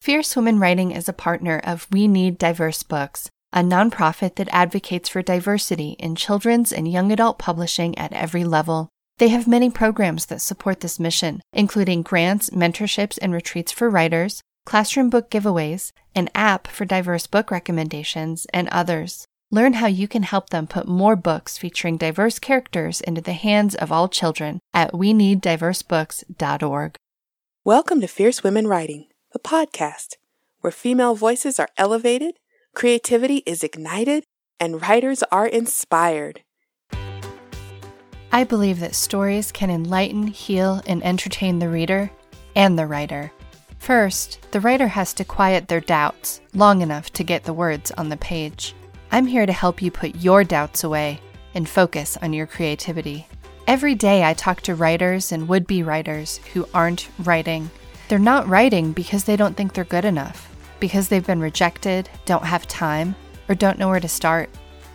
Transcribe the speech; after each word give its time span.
Fierce 0.00 0.34
Womxn 0.34 0.58
Writing 0.58 0.92
is 0.92 1.10
a 1.10 1.12
partner 1.12 1.60
of 1.62 1.86
We 1.92 2.08
Need 2.08 2.38
Diverse 2.38 2.82
Books, 2.82 3.28
a 3.52 3.60
nonprofit 3.60 4.36
that 4.36 4.48
advocates 4.50 5.10
for 5.10 5.20
diversity 5.20 5.90
in 5.98 6.14
children's 6.14 6.72
and 6.72 6.90
young 6.90 7.12
adult 7.12 7.38
publishing 7.38 7.98
at 7.98 8.14
every 8.14 8.42
level. 8.42 8.88
They 9.18 9.28
have 9.28 9.46
many 9.46 9.68
programs 9.68 10.24
that 10.26 10.40
support 10.40 10.80
this 10.80 10.98
mission, 10.98 11.42
including 11.52 12.00
grants, 12.00 12.48
mentorships, 12.48 13.18
and 13.20 13.34
retreats 13.34 13.72
for 13.72 13.90
writers, 13.90 14.40
classroom 14.64 15.10
book 15.10 15.28
giveaways, 15.30 15.92
an 16.14 16.30
app 16.34 16.66
for 16.66 16.86
diverse 16.86 17.26
book 17.26 17.50
recommendations, 17.50 18.46
and 18.54 18.70
others. 18.70 19.26
Learn 19.50 19.74
how 19.74 19.86
you 19.86 20.08
can 20.08 20.22
help 20.22 20.48
them 20.48 20.66
put 20.66 20.88
more 20.88 21.14
books 21.14 21.58
featuring 21.58 21.98
diverse 21.98 22.38
characters 22.38 23.02
into 23.02 23.20
the 23.20 23.34
hands 23.34 23.74
of 23.74 23.92
all 23.92 24.08
children 24.08 24.60
at 24.72 24.96
we 24.96 25.12
need 25.12 25.42
diverse 25.42 25.82
weneeddiversebooks.org. 25.82 26.96
Welcome 27.66 28.00
to 28.00 28.06
Fierce 28.06 28.40
Womxn 28.40 28.66
Writing 28.66 29.09
the 29.32 29.38
podcast, 29.38 30.16
where 30.60 30.70
female 30.70 31.14
voices 31.14 31.58
are 31.58 31.68
elevated, 31.76 32.34
creativity 32.74 33.38
is 33.46 33.62
ignited, 33.62 34.24
and 34.58 34.82
writers 34.82 35.22
are 35.30 35.46
inspired. 35.46 36.42
I 38.32 38.44
believe 38.44 38.80
that 38.80 38.94
stories 38.94 39.50
can 39.50 39.70
enlighten, 39.70 40.28
heal, 40.28 40.82
and 40.86 41.02
entertain 41.04 41.58
the 41.58 41.68
reader 41.68 42.10
and 42.54 42.78
the 42.78 42.86
writer. 42.86 43.32
First, 43.78 44.46
the 44.52 44.60
writer 44.60 44.88
has 44.88 45.14
to 45.14 45.24
quiet 45.24 45.68
their 45.68 45.80
doubts 45.80 46.40
long 46.54 46.82
enough 46.82 47.10
to 47.14 47.24
get 47.24 47.44
the 47.44 47.52
words 47.52 47.90
on 47.92 48.08
the 48.08 48.16
page. 48.16 48.74
I'm 49.10 49.26
here 49.26 49.46
to 49.46 49.52
help 49.52 49.82
you 49.82 49.90
put 49.90 50.16
your 50.16 50.44
doubts 50.44 50.84
away 50.84 51.20
and 51.54 51.68
focus 51.68 52.16
on 52.20 52.32
your 52.32 52.46
creativity. 52.46 53.26
Every 53.66 53.94
day, 53.94 54.24
I 54.24 54.34
talk 54.34 54.60
to 54.62 54.74
writers 54.74 55.32
and 55.32 55.48
would 55.48 55.66
be 55.66 55.82
writers 55.82 56.38
who 56.52 56.68
aren't 56.74 57.08
writing 57.20 57.70
they're 58.10 58.18
not 58.18 58.48
writing 58.48 58.90
because 58.90 59.22
they 59.22 59.36
don't 59.36 59.56
think 59.56 59.72
they're 59.72 59.84
good 59.84 60.04
enough, 60.04 60.52
because 60.80 61.06
they've 61.08 61.28
been 61.28 61.38
rejected, 61.38 62.10
don't 62.24 62.44
have 62.44 62.66
time, 62.66 63.14
or 63.48 63.54
don't 63.54 63.78
know 63.78 63.88
where 63.88 64.00
to 64.00 64.08
start. 64.08 64.50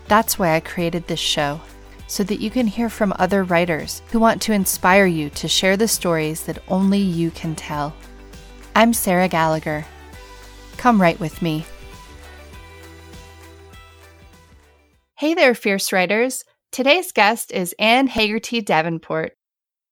That's 0.10 0.38
why 0.38 0.54
I 0.54 0.60
created 0.60 1.08
this 1.08 1.18
show, 1.18 1.62
so 2.08 2.26
that 2.26 2.42
you 2.42 2.52
can 2.52 2.68
hear 2.68 2.90
from 2.90 3.14
other 3.18 3.46
writers 3.46 4.02
who 4.12 4.20
want 4.20 4.42
to 4.42 4.52
inspire 4.52 5.06
you 5.06 5.30
to 5.30 5.48
share 5.48 5.78
the 5.78 5.88
stories 5.88 6.44
that 6.44 6.62
only 6.68 7.00
you 7.00 7.32
can 7.32 7.56
tell. 7.56 7.96
I'm 8.76 8.92
Sarah 8.92 9.30
Gallagher. 9.30 9.86
Come 10.76 11.02
write 11.02 11.22
with 11.22 11.42
me. 11.42 11.66
Hey 15.16 15.36
there, 15.36 15.56
fierce 15.56 15.94
writers. 15.94 16.44
Today's 16.74 17.14
guest 17.14 17.54
is 17.54 17.74
Anne 17.80 18.08
Haggerty 18.08 18.60
Davenport. 18.60 19.35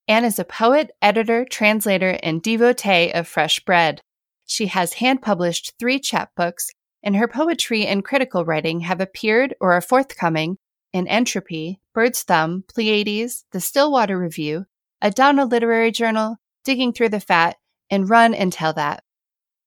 Anne 0.06 0.24
is 0.24 0.38
a 0.38 0.44
poet, 0.44 0.90
editor, 1.00 1.46
translator, 1.46 2.18
and 2.22 2.42
devotee 2.42 3.10
of 3.12 3.26
fresh 3.26 3.60
bread. 3.60 4.02
She 4.44 4.66
has 4.66 4.94
hand 4.94 5.22
published 5.22 5.72
three 5.78 5.98
chapbooks, 5.98 6.68
and 7.02 7.16
her 7.16 7.26
poetry 7.26 7.86
and 7.86 8.04
critical 8.04 8.44
writing 8.44 8.80
have 8.80 9.00
appeared 9.00 9.54
or 9.60 9.72
are 9.72 9.80
forthcoming 9.80 10.58
in 10.92 11.08
Entropy, 11.08 11.80
Bird's 11.94 12.22
Thumb, 12.22 12.64
Pleiades, 12.68 13.46
The 13.52 13.60
Stillwater 13.60 14.18
Review, 14.18 14.66
Adana 15.00 15.46
Literary 15.46 15.90
Journal, 15.90 16.36
Digging 16.64 16.92
Through 16.92 17.08
the 17.08 17.20
Fat, 17.20 17.56
and 17.90 18.08
Run 18.08 18.34
and 18.34 18.52
Tell 18.52 18.74
That. 18.74 19.02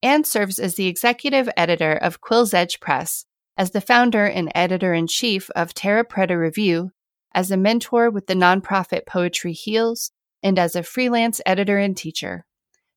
Anne 0.03 0.23
serves 0.23 0.59
as 0.59 0.75
the 0.75 0.87
executive 0.87 1.49
editor 1.57 1.93
of 1.93 2.21
Quill's 2.21 2.53
Edge 2.53 2.79
Press, 2.79 3.25
as 3.57 3.71
the 3.71 3.81
founder 3.81 4.25
and 4.25 4.51
editor 4.53 4.93
in 4.93 5.07
chief 5.07 5.49
of 5.55 5.73
Terra 5.73 6.05
Preta 6.05 6.39
Review, 6.39 6.91
as 7.33 7.49
a 7.49 7.57
mentor 7.57 8.11
with 8.11 8.27
the 8.27 8.35
nonprofit 8.35 9.07
Poetry 9.07 9.53
Heals, 9.53 10.11
and 10.43 10.59
as 10.59 10.75
a 10.75 10.83
freelance 10.83 11.41
editor 11.45 11.77
and 11.77 11.95
teacher. 11.95 12.45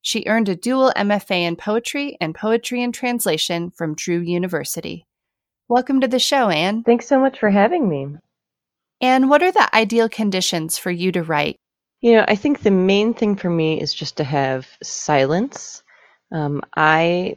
She 0.02 0.24
earned 0.26 0.48
a 0.48 0.56
dual 0.56 0.92
MFA 0.96 1.42
in 1.42 1.56
poetry 1.56 2.16
and 2.20 2.34
poetry 2.34 2.82
and 2.82 2.94
translation 2.94 3.70
from 3.70 3.94
Drew 3.94 4.18
University. 4.18 5.06
Welcome 5.68 6.00
to 6.00 6.08
the 6.08 6.18
show, 6.18 6.48
Anne. 6.48 6.82
Thanks 6.82 7.06
so 7.06 7.20
much 7.20 7.38
for 7.38 7.50
having 7.50 7.88
me. 7.88 8.16
Anne, 9.00 9.28
what 9.28 9.42
are 9.42 9.52
the 9.52 9.74
ideal 9.74 10.08
conditions 10.08 10.78
for 10.78 10.90
you 10.90 11.12
to 11.12 11.22
write? 11.22 11.56
You 12.00 12.14
know, 12.14 12.24
I 12.26 12.34
think 12.34 12.62
the 12.62 12.70
main 12.70 13.14
thing 13.14 13.36
for 13.36 13.50
me 13.50 13.80
is 13.80 13.92
just 13.92 14.16
to 14.16 14.24
have 14.24 14.66
silence. 14.82 15.82
Um, 16.32 16.62
I 16.74 17.36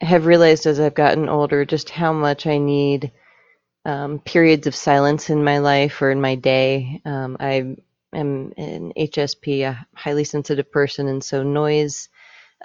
have 0.00 0.26
realized 0.26 0.66
as 0.66 0.80
I've 0.80 0.94
gotten 0.94 1.28
older 1.28 1.64
just 1.64 1.90
how 1.90 2.12
much 2.12 2.46
I 2.46 2.58
need 2.58 3.12
um, 3.84 4.18
periods 4.20 4.66
of 4.66 4.74
silence 4.74 5.30
in 5.30 5.44
my 5.44 5.58
life 5.58 6.00
or 6.00 6.10
in 6.10 6.20
my 6.20 6.34
day. 6.34 7.02
Um, 7.04 7.36
I 7.38 7.76
am 8.12 8.52
an 8.56 8.92
HSP, 8.96 9.62
a 9.62 9.86
highly 9.94 10.24
sensitive 10.24 10.70
person, 10.70 11.08
and 11.08 11.22
so 11.22 11.42
noise, 11.42 12.08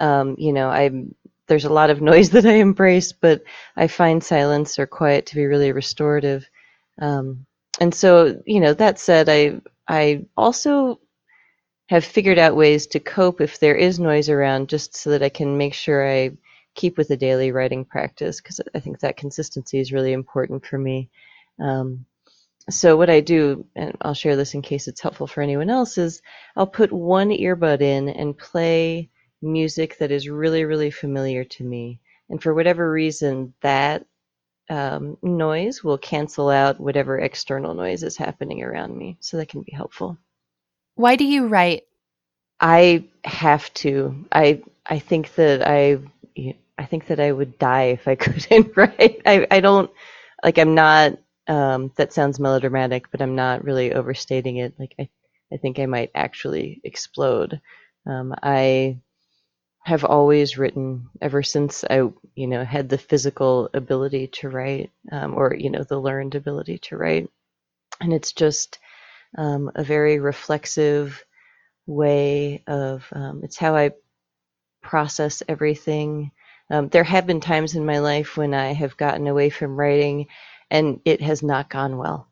um, 0.00 0.36
you 0.38 0.52
know, 0.52 0.68
I'm 0.68 1.14
there's 1.46 1.64
a 1.64 1.72
lot 1.72 1.90
of 1.90 2.02
noise 2.12 2.30
that 2.30 2.46
I 2.46 2.54
embrace, 2.54 3.12
but 3.12 3.42
I 3.76 3.86
find 3.86 4.22
silence 4.22 4.78
or 4.78 4.86
quiet 4.86 5.26
to 5.26 5.36
be 5.36 5.46
really 5.46 5.72
restorative. 5.72 6.48
Um, 7.00 7.46
and 7.80 7.94
so, 7.94 8.42
you 8.46 8.60
know, 8.60 8.74
that 8.74 8.98
said, 8.98 9.28
I 9.28 9.60
I 9.88 10.26
also 10.36 11.00
have 11.88 12.04
figured 12.04 12.38
out 12.38 12.56
ways 12.56 12.86
to 12.88 13.00
cope 13.00 13.40
if 13.40 13.60
there 13.60 13.76
is 13.76 14.00
noise 14.00 14.28
around, 14.28 14.68
just 14.68 14.96
so 14.96 15.10
that 15.10 15.22
I 15.22 15.28
can 15.28 15.56
make 15.56 15.74
sure 15.74 16.08
I 16.08 16.32
keep 16.74 16.98
with 16.98 17.08
the 17.08 17.16
daily 17.16 17.52
writing 17.52 17.84
practice 17.84 18.40
because 18.40 18.60
I 18.74 18.80
think 18.80 19.00
that 19.00 19.16
consistency 19.16 19.78
is 19.78 19.92
really 19.92 20.12
important 20.12 20.66
for 20.66 20.78
me. 20.78 21.08
Um, 21.58 22.04
so 22.70 22.96
what 22.96 23.10
I 23.10 23.20
do, 23.20 23.64
and 23.76 23.96
I'll 24.02 24.14
share 24.14 24.36
this 24.36 24.54
in 24.54 24.62
case 24.62 24.88
it's 24.88 25.00
helpful 25.00 25.26
for 25.26 25.42
anyone 25.42 25.70
else, 25.70 25.98
is 25.98 26.20
I'll 26.56 26.66
put 26.66 26.92
one 26.92 27.30
earbud 27.30 27.80
in 27.80 28.08
and 28.08 28.36
play 28.36 29.10
music 29.42 29.98
that 29.98 30.10
is 30.10 30.28
really, 30.28 30.64
really 30.64 30.90
familiar 30.90 31.44
to 31.44 31.64
me. 31.64 32.00
And 32.28 32.42
for 32.42 32.54
whatever 32.54 32.90
reason, 32.90 33.54
that 33.62 34.04
um, 34.68 35.16
noise 35.22 35.84
will 35.84 35.98
cancel 35.98 36.48
out 36.50 36.80
whatever 36.80 37.18
external 37.20 37.74
noise 37.74 38.02
is 38.02 38.16
happening 38.16 38.62
around 38.62 38.96
me. 38.96 39.16
So 39.20 39.36
that 39.36 39.48
can 39.48 39.62
be 39.62 39.72
helpful. 39.72 40.18
Why 40.96 41.16
do 41.16 41.24
you 41.24 41.46
write? 41.46 41.84
I 42.60 43.04
have 43.24 43.72
to. 43.74 44.24
I 44.32 44.62
I 44.86 44.98
think 44.98 45.34
that 45.34 45.66
I 45.66 45.98
I 46.78 46.84
think 46.86 47.06
that 47.08 47.20
I 47.20 47.30
would 47.32 47.58
die 47.58 47.84
if 47.84 48.08
I 48.08 48.14
couldn't 48.16 48.76
write. 48.76 49.22
I 49.26 49.46
I 49.50 49.60
don't 49.60 49.90
like 50.42 50.58
I'm 50.58 50.74
not 50.74 51.18
um, 51.48 51.92
that 51.96 52.12
sounds 52.12 52.40
melodramatic, 52.40 53.10
but 53.10 53.22
I'm 53.22 53.34
not 53.36 53.64
really 53.64 53.92
overstating 53.92 54.56
it. 54.58 54.74
Like 54.78 54.94
I, 54.98 55.08
I 55.52 55.56
think 55.58 55.78
I 55.78 55.86
might 55.86 56.10
actually 56.14 56.80
explode. 56.84 57.60
Um, 58.06 58.34
I 58.42 58.98
have 59.84 60.04
always 60.04 60.58
written 60.58 61.08
ever 61.20 61.42
since 61.42 61.84
I, 61.88 61.96
you 62.34 62.46
know, 62.48 62.64
had 62.64 62.88
the 62.88 62.98
physical 62.98 63.70
ability 63.74 64.28
to 64.28 64.48
write, 64.48 64.90
um, 65.12 65.34
or 65.34 65.54
you 65.54 65.70
know, 65.70 65.84
the 65.84 65.98
learned 66.00 66.34
ability 66.34 66.78
to 66.78 66.96
write, 66.96 67.30
and 68.00 68.12
it's 68.12 68.32
just 68.32 68.78
um, 69.38 69.70
a 69.74 69.84
very 69.84 70.18
reflexive 70.20 71.24
way 71.86 72.62
of. 72.66 73.06
Um, 73.12 73.42
it's 73.44 73.58
how 73.58 73.76
I 73.76 73.92
process 74.82 75.42
everything. 75.48 76.32
Um, 76.70 76.88
there 76.88 77.04
have 77.04 77.26
been 77.26 77.40
times 77.40 77.74
in 77.74 77.86
my 77.86 77.98
life 77.98 78.36
when 78.36 78.54
I 78.54 78.72
have 78.72 78.96
gotten 78.96 79.26
away 79.26 79.50
from 79.50 79.76
writing 79.78 80.26
and 80.70 81.00
it 81.04 81.20
has 81.20 81.42
not 81.42 81.70
gone 81.70 81.96
well. 81.96 82.28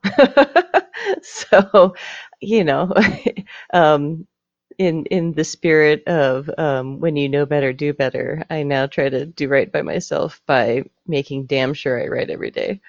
so, 1.22 1.94
you 2.40 2.64
know, 2.64 2.92
um, 3.72 4.26
in 4.78 5.06
in 5.06 5.32
the 5.32 5.44
spirit 5.44 6.06
of 6.06 6.50
um, 6.58 7.00
when 7.00 7.16
you 7.16 7.28
know 7.28 7.46
better, 7.46 7.72
do 7.72 7.92
better. 7.92 8.44
I 8.50 8.62
now 8.62 8.86
try 8.86 9.08
to 9.08 9.26
do 9.26 9.48
right 9.48 9.70
by 9.70 9.82
myself 9.82 10.40
by 10.46 10.84
making 11.06 11.46
damn 11.46 11.74
sure 11.74 12.02
I 12.02 12.08
write 12.08 12.30
every 12.30 12.50
day. 12.50 12.80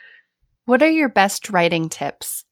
What 0.66 0.81
are 0.81 0.89
your 0.89 1.09
best 1.09 1.50
writing 1.50 1.89
tips? 1.89 2.44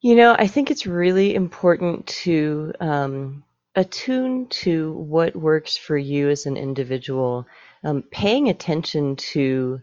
You 0.00 0.16
know, 0.16 0.34
I 0.36 0.48
think 0.48 0.70
it's 0.70 0.86
really 0.86 1.34
important 1.34 2.06
to 2.08 2.72
um, 2.80 3.44
attune 3.74 4.48
to 4.48 4.92
what 4.92 5.34
works 5.34 5.76
for 5.76 5.96
you 5.96 6.28
as 6.28 6.46
an 6.46 6.56
individual. 6.56 7.46
Um, 7.84 8.02
paying 8.10 8.48
attention 8.48 9.16
to 9.16 9.80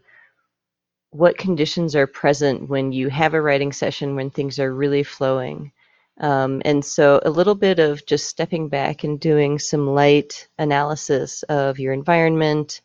what 1.11 1.37
conditions 1.37 1.95
are 1.95 2.07
present 2.07 2.69
when 2.69 2.91
you 2.91 3.09
have 3.09 3.33
a 3.33 3.41
writing 3.41 3.71
session 3.71 4.15
when 4.15 4.29
things 4.29 4.59
are 4.59 4.73
really 4.73 5.03
flowing. 5.03 5.71
Um, 6.19 6.61
and 6.65 6.83
so 6.83 7.19
a 7.23 7.29
little 7.29 7.55
bit 7.55 7.79
of 7.79 8.05
just 8.05 8.27
stepping 8.27 8.69
back 8.69 9.03
and 9.03 9.19
doing 9.19 9.59
some 9.59 9.87
light 9.87 10.47
analysis 10.57 11.43
of 11.43 11.79
your 11.79 11.93
environment, 11.93 12.81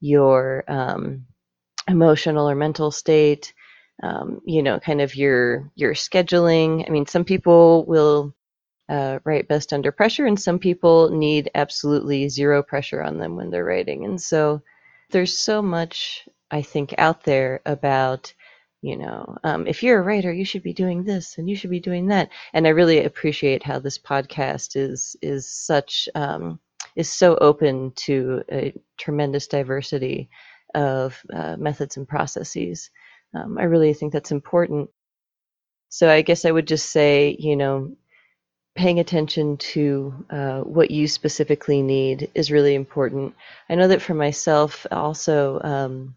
your 0.00 0.64
um, 0.68 1.26
emotional 1.88 2.48
or 2.48 2.54
mental 2.54 2.90
state, 2.90 3.54
um, 4.02 4.40
you 4.44 4.62
know, 4.62 4.80
kind 4.80 5.00
of 5.00 5.14
your 5.14 5.70
your 5.74 5.94
scheduling. 5.94 6.86
I 6.86 6.90
mean, 6.90 7.06
some 7.06 7.24
people 7.24 7.84
will 7.86 8.34
uh, 8.88 9.20
write 9.24 9.48
best 9.48 9.72
under 9.72 9.92
pressure, 9.92 10.26
and 10.26 10.40
some 10.40 10.58
people 10.58 11.10
need 11.10 11.50
absolutely 11.54 12.28
zero 12.28 12.62
pressure 12.62 13.02
on 13.02 13.18
them 13.18 13.36
when 13.36 13.50
they're 13.50 13.64
writing. 13.64 14.04
And 14.04 14.20
so 14.20 14.60
there's 15.10 15.36
so 15.36 15.62
much 15.62 16.28
I 16.52 16.62
think, 16.62 16.94
out 16.98 17.24
there 17.24 17.60
about, 17.66 18.32
you 18.82 18.96
know, 18.96 19.38
um, 19.44 19.66
if 19.66 19.82
you're 19.82 20.00
a 20.00 20.02
writer, 20.02 20.32
you 20.32 20.44
should 20.44 20.62
be 20.62 20.72
doing 20.74 21.04
this 21.04 21.38
and 21.38 21.48
you 21.48 21.56
should 21.56 21.70
be 21.70 21.80
doing 21.80 22.06
that. 22.08 22.28
And 22.52 22.66
I 22.66 22.70
really 22.70 23.04
appreciate 23.04 23.62
how 23.62 23.78
this 23.80 23.98
podcast 23.98 24.76
is 24.76 25.16
is 25.22 25.48
such 25.48 26.08
um, 26.14 26.60
is 26.96 27.10
so 27.10 27.36
open 27.36 27.92
to 27.96 28.42
a 28.52 28.74
tremendous 28.98 29.46
diversity 29.46 30.28
of 30.74 31.20
uh, 31.32 31.56
methods 31.56 31.96
and 31.96 32.06
processes. 32.08 32.90
Um, 33.34 33.58
I 33.58 33.64
really 33.64 33.94
think 33.94 34.12
that's 34.12 34.30
important. 34.30 34.90
So 35.88 36.10
I 36.10 36.22
guess 36.22 36.44
I 36.44 36.50
would 36.50 36.66
just 36.66 36.90
say, 36.90 37.36
you 37.38 37.56
know, 37.56 37.94
paying 38.74 39.00
attention 39.00 39.56
to 39.58 40.24
uh, 40.30 40.60
what 40.60 40.90
you 40.90 41.06
specifically 41.06 41.82
need 41.82 42.30
is 42.34 42.50
really 42.50 42.74
important. 42.74 43.34
I 43.68 43.74
know 43.74 43.88
that 43.88 44.02
for 44.02 44.14
myself, 44.14 44.86
also, 44.90 45.60
um, 45.62 46.14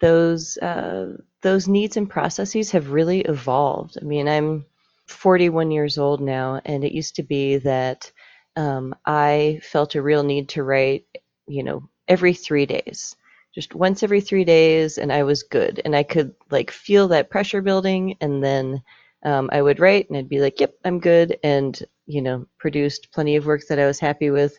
those 0.00 0.58
uh, 0.58 1.16
those 1.42 1.68
needs 1.68 1.96
and 1.96 2.08
processes 2.08 2.70
have 2.72 2.90
really 2.92 3.20
evolved. 3.20 3.98
I 4.00 4.04
mean, 4.04 4.28
I'm 4.28 4.66
41 5.06 5.70
years 5.70 5.98
old 5.98 6.20
now, 6.20 6.60
and 6.64 6.84
it 6.84 6.92
used 6.92 7.16
to 7.16 7.22
be 7.22 7.56
that 7.58 8.10
um, 8.56 8.94
I 9.06 9.60
felt 9.62 9.94
a 9.94 10.02
real 10.02 10.22
need 10.22 10.48
to 10.50 10.62
write, 10.62 11.06
you 11.46 11.62
know, 11.62 11.88
every 12.08 12.34
three 12.34 12.66
days, 12.66 13.16
just 13.54 13.74
once 13.74 14.02
every 14.02 14.20
three 14.20 14.44
days, 14.44 14.98
and 14.98 15.12
I 15.12 15.22
was 15.22 15.42
good, 15.42 15.80
and 15.84 15.96
I 15.96 16.02
could 16.02 16.34
like 16.50 16.70
feel 16.70 17.08
that 17.08 17.30
pressure 17.30 17.62
building, 17.62 18.16
and 18.20 18.42
then 18.42 18.82
um, 19.24 19.50
I 19.52 19.62
would 19.62 19.80
write, 19.80 20.08
and 20.08 20.18
I'd 20.18 20.28
be 20.28 20.40
like, 20.40 20.60
"Yep, 20.60 20.74
I'm 20.84 21.00
good," 21.00 21.38
and 21.42 21.80
you 22.06 22.22
know, 22.22 22.46
produced 22.58 23.12
plenty 23.12 23.36
of 23.36 23.46
work 23.46 23.62
that 23.68 23.78
I 23.78 23.86
was 23.86 24.00
happy 24.00 24.30
with. 24.30 24.58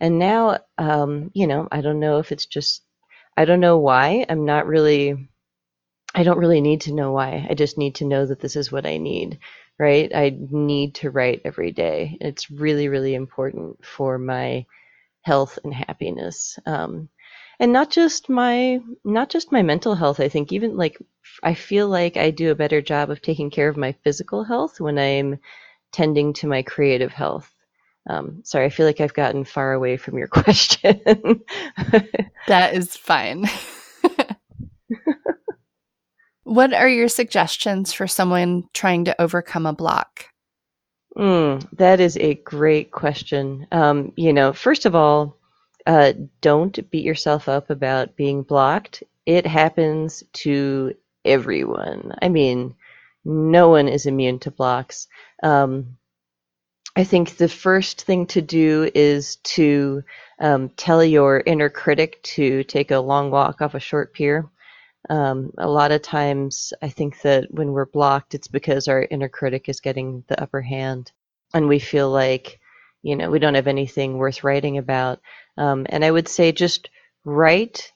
And 0.00 0.18
now, 0.18 0.58
um, 0.78 1.30
you 1.34 1.46
know, 1.46 1.68
I 1.72 1.80
don't 1.80 2.00
know 2.00 2.18
if 2.18 2.32
it's 2.32 2.46
just, 2.46 2.82
I 3.36 3.44
don't 3.44 3.60
know 3.60 3.78
why. 3.78 4.26
I'm 4.28 4.44
not 4.44 4.66
really 4.66 5.28
I 6.14 6.24
don't 6.24 6.38
really 6.38 6.60
need 6.60 6.82
to 6.82 6.94
know 6.94 7.12
why. 7.12 7.46
I 7.48 7.54
just 7.54 7.78
need 7.78 7.96
to 7.96 8.04
know 8.04 8.26
that 8.26 8.40
this 8.40 8.56
is 8.56 8.70
what 8.70 8.86
I 8.86 8.98
need, 8.98 9.38
right? 9.78 10.10
I 10.14 10.36
need 10.38 10.96
to 10.96 11.10
write 11.10 11.42
every 11.44 11.72
day. 11.72 12.18
It's 12.20 12.50
really, 12.50 12.88
really 12.88 13.14
important 13.14 13.84
for 13.84 14.18
my 14.18 14.66
health 15.22 15.58
and 15.64 15.72
happiness. 15.72 16.58
Um, 16.66 17.08
and 17.60 17.72
not 17.72 17.90
just 17.90 18.28
my 18.28 18.80
not 19.04 19.30
just 19.30 19.52
my 19.52 19.62
mental 19.62 19.94
health 19.94 20.18
i 20.20 20.28
think 20.28 20.52
even 20.52 20.76
like 20.76 20.98
i 21.44 21.54
feel 21.54 21.88
like 21.88 22.16
i 22.16 22.30
do 22.30 22.50
a 22.50 22.56
better 22.56 22.82
job 22.82 23.10
of 23.10 23.22
taking 23.22 23.50
care 23.50 23.68
of 23.68 23.76
my 23.76 23.92
physical 24.04 24.42
health 24.44 24.80
when 24.80 24.98
i'm 24.98 25.38
tending 25.92 26.32
to 26.32 26.48
my 26.48 26.62
creative 26.62 27.12
health 27.12 27.51
um, 28.08 28.40
sorry 28.44 28.66
i 28.66 28.70
feel 28.70 28.86
like 28.86 29.00
i've 29.00 29.14
gotten 29.14 29.44
far 29.44 29.72
away 29.72 29.96
from 29.96 30.18
your 30.18 30.28
question 30.28 31.00
that 32.46 32.74
is 32.74 32.96
fine 32.96 33.48
what 36.44 36.72
are 36.72 36.88
your 36.88 37.08
suggestions 37.08 37.92
for 37.92 38.06
someone 38.06 38.64
trying 38.74 39.04
to 39.06 39.20
overcome 39.20 39.66
a 39.66 39.72
block? 39.72 40.26
Mm, 41.16 41.66
that 41.76 42.00
is 42.00 42.16
a 42.16 42.34
great 42.34 42.90
question. 42.90 43.66
Um, 43.70 44.12
you 44.16 44.32
know, 44.32 44.52
first 44.52 44.86
of 44.86 44.94
all, 44.94 45.36
uh, 45.86 46.12
don't 46.40 46.90
beat 46.90 47.04
yourself 47.04 47.48
up 47.48 47.70
about 47.70 48.16
being 48.16 48.42
blocked. 48.42 49.02
It 49.26 49.46
happens 49.46 50.22
to 50.34 50.94
everyone. 51.24 52.14
I 52.22 52.28
mean, 52.28 52.74
no 53.24 53.68
one 53.68 53.88
is 53.88 54.06
immune 54.06 54.38
to 54.40 54.50
blocks. 54.50 55.06
Um, 55.42 55.96
I 56.94 57.04
think 57.04 57.36
the 57.36 57.48
first 57.48 58.02
thing 58.02 58.26
to 58.26 58.42
do 58.42 58.90
is 58.94 59.36
to 59.36 60.02
um, 60.38 60.68
tell 60.70 61.02
your 61.02 61.42
inner 61.46 61.70
critic 61.70 62.22
to 62.22 62.64
take 62.64 62.90
a 62.90 62.98
long 62.98 63.30
walk 63.30 63.62
off 63.62 63.74
a 63.74 63.80
short 63.80 64.12
pier. 64.12 64.46
Um, 65.08 65.52
a 65.56 65.68
lot 65.68 65.90
of 65.90 66.02
times, 66.02 66.72
I 66.82 66.90
think 66.90 67.22
that 67.22 67.46
when 67.50 67.72
we're 67.72 67.86
blocked, 67.86 68.34
it's 68.34 68.46
because 68.48 68.88
our 68.88 69.02
inner 69.10 69.28
critic 69.28 69.68
is 69.68 69.80
getting 69.80 70.22
the 70.28 70.40
upper 70.40 70.60
hand, 70.60 71.12
and 71.54 71.66
we 71.66 71.78
feel 71.78 72.10
like, 72.10 72.60
you 73.02 73.16
know, 73.16 73.30
we 73.30 73.38
don't 73.38 73.54
have 73.54 73.66
anything 73.66 74.18
worth 74.18 74.44
writing 74.44 74.76
about. 74.76 75.20
Um, 75.56 75.86
and 75.88 76.04
I 76.04 76.10
would 76.10 76.28
say 76.28 76.52
just 76.52 76.90
write 77.24 77.90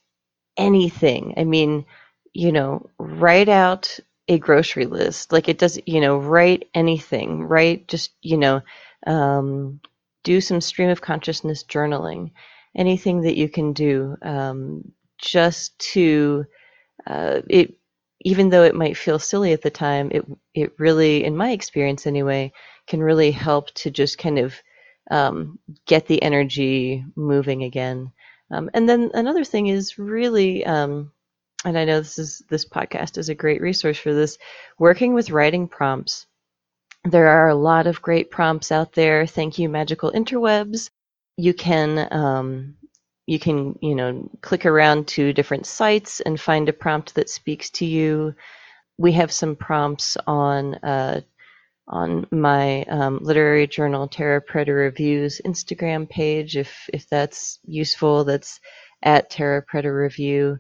anything. 0.57 1.35
I 1.37 1.45
mean, 1.45 1.85
you 2.33 2.51
know, 2.51 2.89
write 2.99 3.49
out 3.49 4.01
a 4.29 4.39
grocery 4.39 4.87
list. 4.87 5.33
Like 5.33 5.49
it 5.49 5.59
does, 5.59 5.79
you 5.87 6.01
know, 6.01 6.19
write 6.19 6.69
anything. 6.75 7.45
Write 7.45 7.89
just, 7.89 8.11
you 8.23 8.37
know, 8.37 8.63
um, 9.07 9.81
do 10.25 10.41
some 10.41 10.61
stream 10.61 10.89
of 10.89 11.01
consciousness 11.01 11.65
journaling. 11.65 12.33
Anything 12.77 13.23
that 13.23 13.37
you 13.37 13.49
can 13.49 13.73
do 13.73 14.17
um, 14.23 14.93
just 15.19 15.79
to 15.79 16.45
uh, 17.07 17.41
it 17.49 17.75
even 18.27 18.49
though 18.49 18.65
it 18.65 18.75
might 18.75 18.97
feel 18.97 19.19
silly 19.19 19.53
at 19.53 19.63
the 19.63 19.71
time, 19.71 20.11
it 20.11 20.25
it 20.55 20.73
really, 20.79 21.25
in 21.25 21.37
my 21.37 21.51
experience 21.51 22.07
anyway, 22.07 22.53
can 22.87 23.01
really 23.01 23.31
help 23.31 23.71
to 23.75 23.91
just 23.91 24.19
kind 24.19 24.39
of 24.39 24.55
um, 25.11 25.59
get 25.87 26.07
the 26.07 26.21
energy 26.23 27.05
moving 27.15 27.63
again. 27.63 28.11
Um, 28.51 28.71
and 28.75 28.89
then 28.89 29.11
another 29.15 29.45
thing 29.45 29.69
is 29.69 29.99
really, 29.99 30.65
um, 30.67 31.13
and 31.65 31.79
I 31.79 31.85
know 31.85 32.01
this 32.01 32.19
is 32.19 32.43
this 32.49 32.65
podcast 32.69 33.19
is 33.19 33.29
a 33.29 33.35
great 33.35 33.61
resource 33.61 33.99
for 33.99 34.15
this. 34.15 34.39
Working 34.79 35.15
with 35.15 35.31
writing 35.31 35.69
prompts, 35.69 36.27
there 37.13 37.29
are 37.29 37.49
a 37.51 37.57
lot 37.57 37.87
of 37.89 38.03
great 38.03 38.31
prompts 38.31 38.73
out 38.73 38.93
there. 38.95 39.27
Thank 39.27 39.59
you, 39.59 39.69
magical 39.69 40.13
interwebs. 40.13 40.91
You 41.39 41.55
can 41.55 42.09
um, 42.13 42.77
you 43.27 43.39
can 43.41 43.79
you 43.83 43.95
know 43.97 44.31
click 44.43 44.67
around 44.67 45.09
to 45.09 45.33
different 45.35 45.67
sites 45.67 46.21
and 46.21 46.41
find 46.41 46.69
a 46.69 46.75
prompt 46.75 47.15
that 47.17 47.31
speaks 47.31 47.71
to 47.71 47.87
you 47.87 48.35
we 48.99 49.13
have 49.13 49.33
some 49.33 49.57
prompts 49.57 50.17
on 50.27 50.75
uh, 50.77 51.21
on 51.89 52.27
my 52.33 52.85
um, 52.85 53.19
literary 53.23 53.67
journal 53.67 54.09
Terra 54.09 54.43
Preta 54.43 54.75
Reviews 54.75 55.41
Instagram 55.45 56.09
page 56.09 56.57
if 56.57 56.89
if 56.93 57.09
that's 57.09 57.59
useful. 57.67 58.25
That's 58.25 58.61
at 59.03 59.31
Terra 59.31 59.65
Preta 59.65 59.95
Review. 59.97 60.59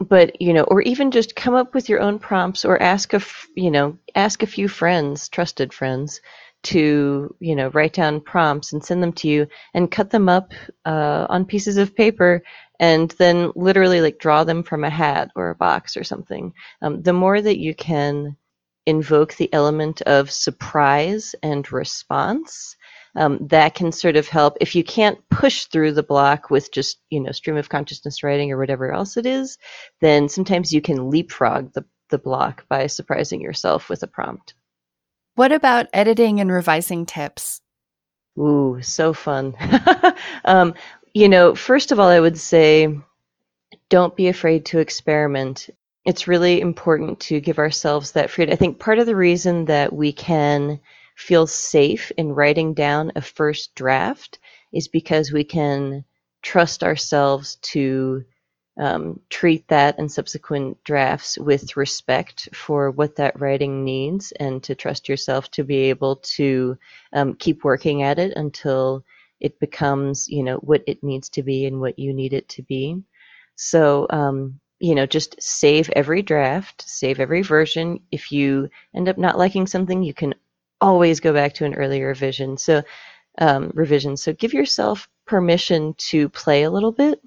But 0.00 0.40
you 0.40 0.52
know, 0.52 0.64
or 0.64 0.82
even 0.82 1.10
just 1.10 1.36
come 1.36 1.54
up 1.54 1.74
with 1.74 1.88
your 1.88 2.00
own 2.00 2.18
prompts, 2.18 2.64
or 2.64 2.80
ask 2.82 3.14
a 3.14 3.20
you 3.54 3.70
know 3.70 3.98
ask 4.14 4.42
a 4.42 4.46
few 4.46 4.68
friends, 4.68 5.28
trusted 5.28 5.72
friends, 5.72 6.20
to 6.64 7.34
you 7.40 7.54
know 7.54 7.68
write 7.68 7.92
down 7.92 8.20
prompts 8.20 8.72
and 8.72 8.84
send 8.84 9.02
them 9.02 9.12
to 9.12 9.28
you 9.28 9.46
and 9.74 9.90
cut 9.90 10.10
them 10.10 10.28
up 10.28 10.52
uh, 10.84 11.26
on 11.28 11.44
pieces 11.44 11.76
of 11.76 11.94
paper 11.94 12.42
and 12.80 13.10
then 13.12 13.52
literally 13.54 14.00
like 14.00 14.18
draw 14.18 14.42
them 14.44 14.62
from 14.62 14.82
a 14.82 14.90
hat 14.90 15.30
or 15.36 15.50
a 15.50 15.54
box 15.54 15.96
or 15.96 16.04
something. 16.04 16.52
Um, 16.82 17.02
the 17.02 17.12
more 17.12 17.40
that 17.40 17.58
you 17.58 17.74
can 17.74 18.36
invoke 18.86 19.34
the 19.34 19.52
element 19.52 20.02
of 20.02 20.30
surprise 20.30 21.34
and 21.42 21.70
response 21.72 22.76
um, 23.16 23.38
that 23.48 23.74
can 23.74 23.92
sort 23.92 24.16
of 24.16 24.28
help 24.28 24.56
if 24.60 24.74
you 24.74 24.84
can't 24.84 25.18
push 25.30 25.64
through 25.66 25.92
the 25.92 26.02
block 26.02 26.50
with 26.50 26.72
just 26.72 26.98
you 27.10 27.20
know 27.20 27.32
stream 27.32 27.56
of 27.56 27.68
consciousness 27.68 28.22
writing 28.22 28.50
or 28.50 28.58
whatever 28.58 28.92
else 28.92 29.16
it 29.16 29.26
is 29.26 29.58
then 30.00 30.28
sometimes 30.28 30.72
you 30.72 30.80
can 30.80 31.10
leapfrog 31.10 31.72
the, 31.72 31.84
the 32.10 32.18
block 32.18 32.64
by 32.68 32.86
surprising 32.86 33.40
yourself 33.40 33.88
with 33.88 34.02
a 34.02 34.06
prompt 34.06 34.54
what 35.36 35.50
about 35.50 35.88
editing 35.92 36.40
and 36.40 36.50
revising 36.50 37.06
tips? 37.06 37.60
Ooh, 38.38 38.78
so 38.82 39.12
fun. 39.12 39.54
um, 40.44 40.74
you 41.12 41.28
know, 41.28 41.54
first 41.54 41.90
of 41.90 41.98
all, 41.98 42.08
I 42.08 42.20
would 42.20 42.38
say 42.38 42.96
don't 43.88 44.16
be 44.16 44.28
afraid 44.28 44.66
to 44.66 44.78
experiment. 44.78 45.70
It's 46.04 46.28
really 46.28 46.60
important 46.60 47.18
to 47.20 47.40
give 47.40 47.58
ourselves 47.58 48.12
that 48.12 48.30
freedom. 48.30 48.52
I 48.52 48.56
think 48.56 48.78
part 48.78 48.98
of 48.98 49.06
the 49.06 49.16
reason 49.16 49.64
that 49.64 49.92
we 49.92 50.12
can 50.12 50.80
feel 51.14 51.46
safe 51.46 52.10
in 52.16 52.32
writing 52.32 52.74
down 52.74 53.12
a 53.16 53.22
first 53.22 53.74
draft 53.74 54.38
is 54.72 54.88
because 54.88 55.32
we 55.32 55.44
can 55.44 56.04
trust 56.42 56.82
ourselves 56.84 57.56
to 57.62 58.24
um, 58.78 59.20
treat 59.30 59.66
that 59.68 59.98
and 59.98 60.10
subsequent 60.10 60.82
drafts 60.84 61.38
with 61.38 61.76
respect 61.76 62.48
for 62.54 62.90
what 62.90 63.16
that 63.16 63.38
writing 63.40 63.84
needs 63.84 64.32
and 64.40 64.62
to 64.64 64.74
trust 64.74 65.08
yourself 65.08 65.50
to 65.52 65.62
be 65.62 65.76
able 65.90 66.16
to 66.16 66.76
um, 67.12 67.34
keep 67.34 67.62
working 67.64 68.02
at 68.02 68.18
it 68.18 68.32
until 68.36 69.04
it 69.40 69.58
becomes 69.60 70.28
you 70.28 70.42
know 70.42 70.56
what 70.58 70.82
it 70.86 71.02
needs 71.04 71.28
to 71.28 71.42
be 71.42 71.66
and 71.66 71.80
what 71.80 71.98
you 71.98 72.12
need 72.12 72.32
it 72.32 72.48
to 72.48 72.62
be. 72.62 73.00
So 73.56 74.06
um, 74.10 74.58
you 74.80 74.94
know 74.94 75.06
just 75.06 75.40
save 75.40 75.88
every 75.90 76.22
draft 76.22 76.82
save 76.86 77.20
every 77.20 77.42
version. 77.42 78.00
If 78.10 78.32
you 78.32 78.68
end 78.94 79.08
up 79.08 79.18
not 79.18 79.38
liking 79.38 79.66
something 79.68 80.02
you 80.02 80.14
can 80.14 80.34
always 80.84 81.18
go 81.20 81.32
back 81.32 81.54
to 81.54 81.64
an 81.64 81.74
earlier 81.74 82.08
revision. 82.08 82.58
So 82.58 82.82
um, 83.38 83.72
revision. 83.74 84.16
So 84.16 84.32
give 84.34 84.52
yourself 84.52 85.08
permission 85.26 85.94
to 86.10 86.28
play 86.28 86.64
a 86.64 86.70
little 86.70 86.92
bit. 86.92 87.20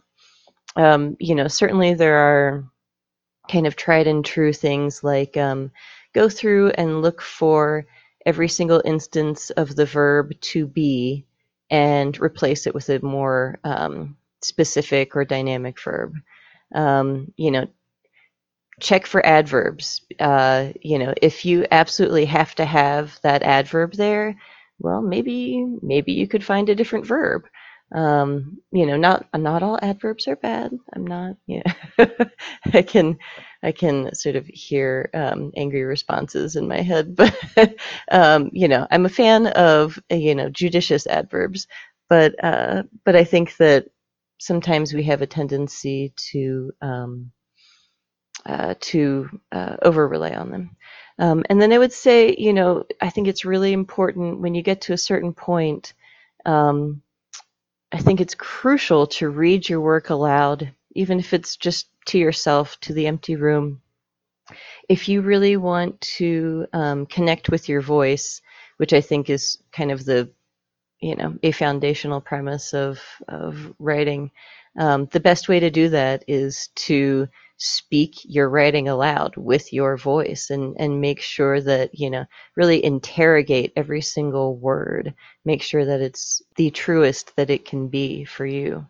Um, 0.75 1.17
you 1.19 1.33
know, 1.33 1.47
certainly 1.47 1.95
there 1.95 2.17
are 2.17 2.63
kind 3.49 3.65
of 3.65 3.75
tried 3.75 4.07
and 4.07 4.23
true 4.23 4.53
things 4.53 5.03
like 5.03 5.35
um, 5.37 5.71
go 6.13 6.29
through 6.29 6.69
and 6.71 7.01
look 7.01 7.21
for 7.21 7.85
every 8.25 8.47
single 8.47 8.81
instance 8.85 9.49
of 9.51 9.75
the 9.75 9.85
verb 9.85 10.39
to 10.41 10.67
be 10.67 11.25
and 11.71 12.19
replace 12.19 12.67
it 12.67 12.75
with 12.75 12.89
a 12.89 13.03
more 13.03 13.59
um, 13.63 14.15
specific 14.41 15.15
or 15.15 15.25
dynamic 15.25 15.81
verb. 15.81 16.13
Um, 16.75 17.33
you 17.37 17.51
know, 17.51 17.67
check 18.79 19.05
for 19.07 19.25
adverbs. 19.25 20.01
Uh, 20.19 20.69
you 20.81 20.99
know, 20.99 21.13
if 21.21 21.45
you 21.45 21.65
absolutely 21.71 22.25
have 22.25 22.55
to 22.55 22.65
have 22.65 23.19
that 23.23 23.43
adverb 23.43 23.93
there, 23.93 24.35
well, 24.79 25.01
maybe 25.01 25.65
maybe 25.81 26.13
you 26.13 26.27
could 26.27 26.43
find 26.43 26.69
a 26.69 26.75
different 26.75 27.05
verb. 27.05 27.43
Um, 27.95 28.57
you 28.71 28.85
know, 28.85 28.97
not 28.97 29.25
not 29.35 29.63
all 29.63 29.79
adverbs 29.81 30.27
are 30.27 30.35
bad. 30.35 30.71
I'm 30.93 31.07
not. 31.07 31.35
Yeah, 31.47 31.63
I 32.73 32.81
can 32.81 33.17
I 33.63 33.71
can 33.71 34.13
sort 34.13 34.35
of 34.35 34.45
hear 34.47 35.09
um, 35.13 35.51
angry 35.55 35.83
responses 35.83 36.55
in 36.55 36.67
my 36.67 36.81
head, 36.81 37.15
but 37.55 37.75
um, 38.11 38.49
you 38.53 38.67
know, 38.67 38.87
I'm 38.91 39.05
a 39.05 39.09
fan 39.09 39.47
of 39.47 39.99
you 40.09 40.35
know 40.35 40.49
judicious 40.49 41.07
adverbs, 41.07 41.67
but 42.09 42.35
uh, 42.43 42.83
but 43.05 43.15
I 43.15 43.23
think 43.23 43.57
that 43.57 43.85
sometimes 44.39 44.93
we 44.93 45.03
have 45.03 45.21
a 45.21 45.27
tendency 45.27 46.13
to 46.31 46.71
um, 46.81 47.31
uh, 48.45 48.75
to 48.79 49.29
uh, 49.51 49.77
over 49.81 50.07
rely 50.07 50.35
on 50.35 50.51
them. 50.51 50.75
Um, 51.19 51.43
and 51.49 51.61
then 51.61 51.73
I 51.73 51.77
would 51.77 51.93
say, 51.93 52.35
you 52.37 52.53
know, 52.53 52.85
I 53.01 53.09
think 53.09 53.27
it's 53.27 53.45
really 53.45 53.73
important 53.73 54.39
when 54.39 54.53
you 54.53 54.61
get 54.61 54.81
to 54.81 54.93
a 54.93 54.97
certain 54.97 55.33
point. 55.33 55.93
Um, 56.45 57.01
I 57.91 57.97
think 57.97 58.21
it's 58.21 58.35
crucial 58.35 59.07
to 59.07 59.29
read 59.29 59.67
your 59.67 59.81
work 59.81 60.09
aloud, 60.09 60.71
even 60.91 61.19
if 61.19 61.33
it's 61.33 61.57
just 61.57 61.89
to 62.07 62.17
yourself, 62.17 62.79
to 62.81 62.93
the 62.93 63.07
empty 63.07 63.35
room. 63.35 63.81
If 64.87 65.09
you 65.09 65.21
really 65.21 65.57
want 65.57 65.99
to 66.01 66.67
um, 66.73 67.05
connect 67.07 67.49
with 67.49 67.67
your 67.67 67.81
voice, 67.81 68.41
which 68.77 68.93
I 68.93 69.01
think 69.01 69.29
is 69.29 69.57
kind 69.71 69.91
of 69.91 70.05
the, 70.05 70.29
you 70.99 71.15
know, 71.15 71.37
a 71.43 71.51
foundational 71.51 72.21
premise 72.21 72.73
of 72.73 72.99
of 73.27 73.73
writing, 73.79 74.31
um, 74.77 75.07
the 75.11 75.19
best 75.19 75.49
way 75.49 75.59
to 75.59 75.69
do 75.69 75.89
that 75.89 76.23
is 76.27 76.69
to 76.75 77.27
speak 77.57 78.15
your 78.23 78.49
writing 78.49 78.87
aloud 78.87 79.35
with 79.35 79.73
your 79.73 79.97
voice 79.97 80.49
and, 80.49 80.75
and 80.79 81.01
make 81.01 81.21
sure 81.21 81.59
that, 81.61 81.89
you 81.93 82.09
know, 82.09 82.25
really 82.55 82.83
interrogate 82.83 83.73
every 83.75 84.01
single 84.01 84.55
word. 84.55 85.13
Make 85.43 85.63
sure 85.63 85.85
that 85.85 86.01
it's 86.01 86.41
the 86.55 86.69
truest 86.69 87.35
that 87.35 87.49
it 87.49 87.65
can 87.65 87.87
be 87.89 88.25
for 88.25 88.45
you. 88.45 88.85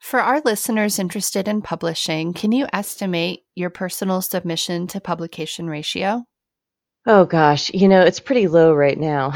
For 0.00 0.20
our 0.20 0.40
listeners 0.40 0.98
interested 0.98 1.46
in 1.46 1.60
publishing, 1.60 2.32
can 2.32 2.52
you 2.52 2.66
estimate 2.72 3.44
your 3.54 3.68
personal 3.68 4.22
submission 4.22 4.86
to 4.88 5.00
publication 5.00 5.68
ratio? 5.68 6.24
Oh 7.06 7.24
gosh, 7.26 7.70
you 7.72 7.88
know, 7.88 8.02
it's 8.02 8.20
pretty 8.20 8.46
low 8.46 8.74
right 8.74 8.98
now. 8.98 9.32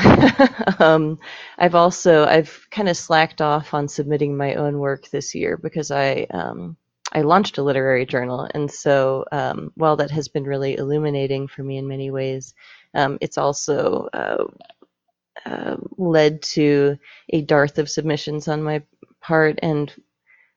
um, 0.79 1.19
I've 1.59 1.75
also 1.75 2.25
I've 2.25 2.67
kind 2.71 2.89
of 2.89 2.97
slacked 2.97 3.41
off 3.41 3.75
on 3.75 3.89
submitting 3.89 4.37
my 4.37 4.55
own 4.55 4.79
work 4.79 5.09
this 5.11 5.35
year 5.35 5.57
because 5.57 5.91
I 5.91 6.27
um, 6.31 6.77
I 7.15 7.23
launched 7.23 7.59
a 7.59 7.63
literary 7.63 8.07
journal, 8.07 8.49
and 8.55 8.71
so 8.71 9.25
um, 9.33 9.73
while 9.77 9.97
that 9.97 10.11
has 10.11 10.29
been 10.29 10.45
really 10.45 10.77
illuminating 10.77 11.49
for 11.49 11.63
me 11.63 11.79
in 11.79 11.87
many 11.87 12.11
ways, 12.11 12.55
um, 12.95 13.19
it's 13.21 13.39
also 13.39 14.09
uh, 14.13 14.45
uh, 15.47 15.77
led 15.97 16.43
to 16.43 16.99
a 17.31 17.43
dearth 17.43 17.79
of 17.79 17.91
submissions 17.91 18.49
on 18.49 18.63
my 18.63 18.83
part, 19.21 19.59
and 19.63 19.93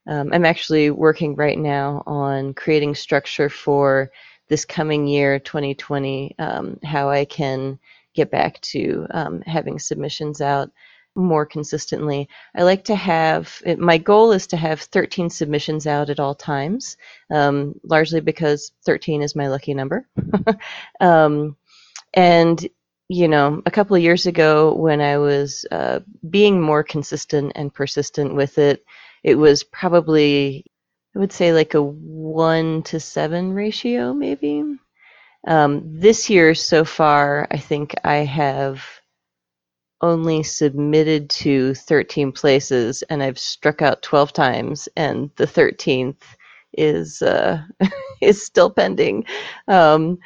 um, 0.07 0.31
I'm 0.33 0.45
actually 0.45 0.89
working 0.89 1.35
right 1.35 1.57
now 1.57 2.03
on 2.07 2.53
creating 2.53 2.95
structure 2.95 3.49
for 3.49 4.09
this 4.47 4.65
coming 4.65 5.07
year, 5.07 5.39
2020, 5.39 6.35
um, 6.39 6.79
how 6.83 7.09
I 7.09 7.25
can 7.25 7.77
get 8.13 8.31
back 8.31 8.59
to 8.61 9.05
um, 9.11 9.41
having 9.41 9.77
submissions 9.77 10.41
out 10.41 10.71
more 11.17 11.45
consistently. 11.45 12.29
I 12.55 12.63
like 12.63 12.85
to 12.85 12.95
have, 12.95 13.61
it, 13.65 13.79
my 13.79 13.97
goal 13.97 14.31
is 14.31 14.47
to 14.47 14.57
have 14.57 14.79
13 14.81 15.29
submissions 15.29 15.87
out 15.87 16.09
at 16.09 16.19
all 16.19 16.35
times, 16.35 16.95
um, 17.31 17.79
largely 17.83 18.21
because 18.21 18.71
13 18.85 19.21
is 19.21 19.35
my 19.35 19.47
lucky 19.47 19.73
number. 19.73 20.07
um, 21.01 21.57
and, 22.13 22.65
you 23.09 23.27
know, 23.27 23.61
a 23.65 23.71
couple 23.71 23.95
of 23.95 24.03
years 24.03 24.27
ago 24.27 24.73
when 24.75 25.01
I 25.01 25.17
was 25.17 25.65
uh, 25.71 25.99
being 26.29 26.61
more 26.61 26.83
consistent 26.83 27.53
and 27.55 27.73
persistent 27.73 28.35
with 28.35 28.57
it, 28.57 28.85
it 29.23 29.35
was 29.35 29.63
probably, 29.63 30.65
I 31.15 31.19
would 31.19 31.33
say, 31.33 31.51
like 31.51 31.73
a 31.73 31.81
one 31.81 32.83
to 32.83 32.99
seven 32.99 33.53
ratio, 33.53 34.13
maybe. 34.13 34.63
Um, 35.47 35.99
this 35.99 36.29
year 36.29 36.53
so 36.53 36.83
far, 36.85 37.47
I 37.49 37.57
think 37.57 37.95
I 38.03 38.17
have 38.17 38.83
only 40.01 40.43
submitted 40.43 41.29
to 41.29 41.73
13 41.73 42.31
places 42.31 43.03
and 43.03 43.23
I've 43.23 43.39
struck 43.39 43.81
out 43.81 44.03
12 44.03 44.33
times 44.33 44.89
and 44.95 45.31
the 45.37 45.47
13th 45.47 46.21
is 46.73 47.21
uh, 47.21 47.61
is 48.21 48.43
still 48.43 48.69
pending. 48.69 49.25
Um, 49.67 50.19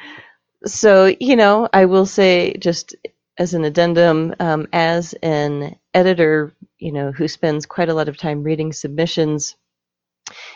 so 0.64 1.14
you 1.20 1.36
know, 1.36 1.68
I 1.72 1.86
will 1.86 2.06
say 2.06 2.54
just 2.54 2.94
as 3.38 3.54
an 3.54 3.64
addendum, 3.64 4.34
um, 4.40 4.68
as 4.72 5.14
an 5.22 5.76
editor, 5.94 6.54
you 6.78 6.92
know, 6.92 7.12
who 7.12 7.26
spends 7.26 7.64
quite 7.64 7.88
a 7.88 7.94
lot 7.94 8.08
of 8.08 8.18
time 8.18 8.42
reading 8.42 8.72
submissions, 8.72 9.56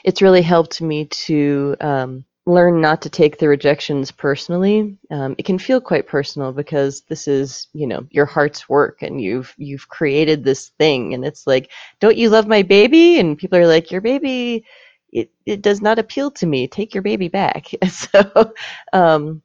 it's 0.04 0.22
really 0.22 0.42
helped 0.42 0.82
me 0.82 1.06
to 1.06 1.74
um, 1.80 2.24
learn 2.46 2.80
not 2.80 3.02
to 3.02 3.10
take 3.10 3.38
the 3.38 3.48
rejections 3.48 4.12
personally. 4.12 4.96
Um, 5.10 5.34
it 5.36 5.44
can 5.44 5.58
feel 5.58 5.80
quite 5.80 6.06
personal 6.06 6.52
because 6.52 7.02
this 7.02 7.26
is, 7.26 7.66
you 7.72 7.86
know, 7.88 8.06
your 8.10 8.24
heart's 8.26 8.68
work, 8.68 9.02
and 9.02 9.20
you've 9.20 9.52
you've 9.58 9.88
created 9.88 10.44
this 10.44 10.68
thing, 10.78 11.12
and 11.14 11.24
it's 11.24 11.46
like, 11.46 11.70
don't 12.00 12.16
you 12.16 12.30
love 12.30 12.46
my 12.46 12.62
baby? 12.62 13.18
And 13.18 13.36
people 13.36 13.58
are 13.58 13.66
like, 13.66 13.90
your 13.90 14.00
baby, 14.00 14.64
it 15.12 15.30
it 15.44 15.60
does 15.62 15.82
not 15.82 15.98
appeal 15.98 16.30
to 16.32 16.46
me. 16.46 16.68
Take 16.68 16.94
your 16.94 17.02
baby 17.02 17.28
back. 17.28 17.68
so, 17.90 18.54
um, 18.92 19.42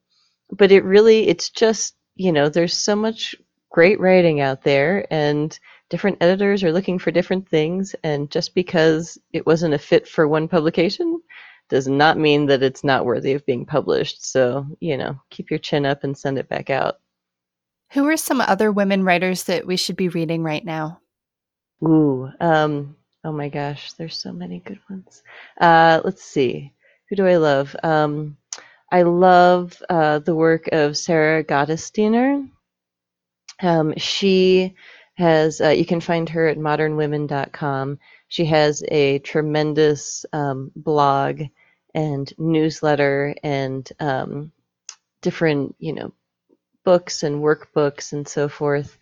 but 0.52 0.72
it 0.72 0.84
really, 0.84 1.28
it's 1.28 1.50
just, 1.50 1.96
you 2.16 2.32
know, 2.32 2.50
there's 2.50 2.74
so 2.76 2.96
much 2.96 3.36
great 3.72 4.00
writing 4.00 4.42
out 4.42 4.64
there, 4.64 5.08
and 5.12 5.58
different 5.90 6.18
editors 6.22 6.64
are 6.64 6.72
looking 6.74 7.00
for 7.00 7.12
different 7.12 7.50
things, 7.50 7.96
and 8.04 8.30
just 8.32 8.54
because 8.56 9.18
it 9.34 9.46
wasn't 9.48 9.74
a 9.74 9.80
fit 9.80 10.08
for 10.08 10.28
one 10.28 10.48
publication 10.48 11.20
does 11.72 11.88
not 11.88 12.18
mean 12.18 12.48
that 12.48 12.62
it's 12.62 12.84
not 12.84 13.06
worthy 13.06 13.32
of 13.32 13.46
being 13.46 13.66
published. 13.66 14.30
So, 14.30 14.68
you 14.82 14.98
know, 14.98 15.18
keep 15.30 15.50
your 15.50 15.58
chin 15.58 15.86
up 15.86 16.04
and 16.04 16.16
send 16.16 16.38
it 16.38 16.50
back 16.50 16.70
out. 16.70 17.00
Who 17.94 18.06
are 18.10 18.18
some 18.18 18.42
other 18.42 18.74
women 18.74 19.06
writers 19.06 19.46
that 19.46 19.66
we 19.66 19.78
should 19.78 19.96
be 19.96 20.10
reading 20.10 20.44
right 20.44 20.64
now? 20.64 21.00
Ooh, 21.82 22.30
um, 22.42 22.98
oh 23.24 23.32
my 23.32 23.48
gosh, 23.48 23.94
there's 23.94 24.18
so 24.18 24.34
many 24.34 24.60
good 24.60 24.80
ones. 24.90 25.24
Uh, 25.60 26.02
let's 26.04 26.24
see. 26.24 26.74
Who 27.10 27.16
do 27.16 27.26
I 27.26 27.38
love? 27.38 27.74
Um, 27.84 28.36
I 28.92 29.04
love 29.04 29.82
uh, 29.90 30.20
the 30.20 30.36
work 30.36 30.68
of 30.74 30.98
Sarah 30.98 31.42
Gottesdiener. 31.42 32.50
Um, 33.62 33.94
she 33.96 34.76
has, 35.16 35.62
uh, 35.62 35.70
you 35.70 35.86
can 35.86 36.02
find 36.02 36.28
her 36.28 36.48
at 36.48 36.58
modernwomxn.com. 36.58 37.98
She 38.28 38.46
has 38.46 38.84
a 38.90 39.20
tremendous 39.20 40.26
um, 40.34 40.72
blog 40.76 41.44
and 41.94 42.32
newsletter 42.38 43.36
and 43.44 43.90
um, 44.00 44.52
different, 45.22 45.76
you 45.80 45.94
know, 45.94 46.14
books 46.84 47.24
and 47.24 47.42
workbooks 47.42 48.14
and 48.14 48.28
so 48.28 48.50
forth. 48.50 48.98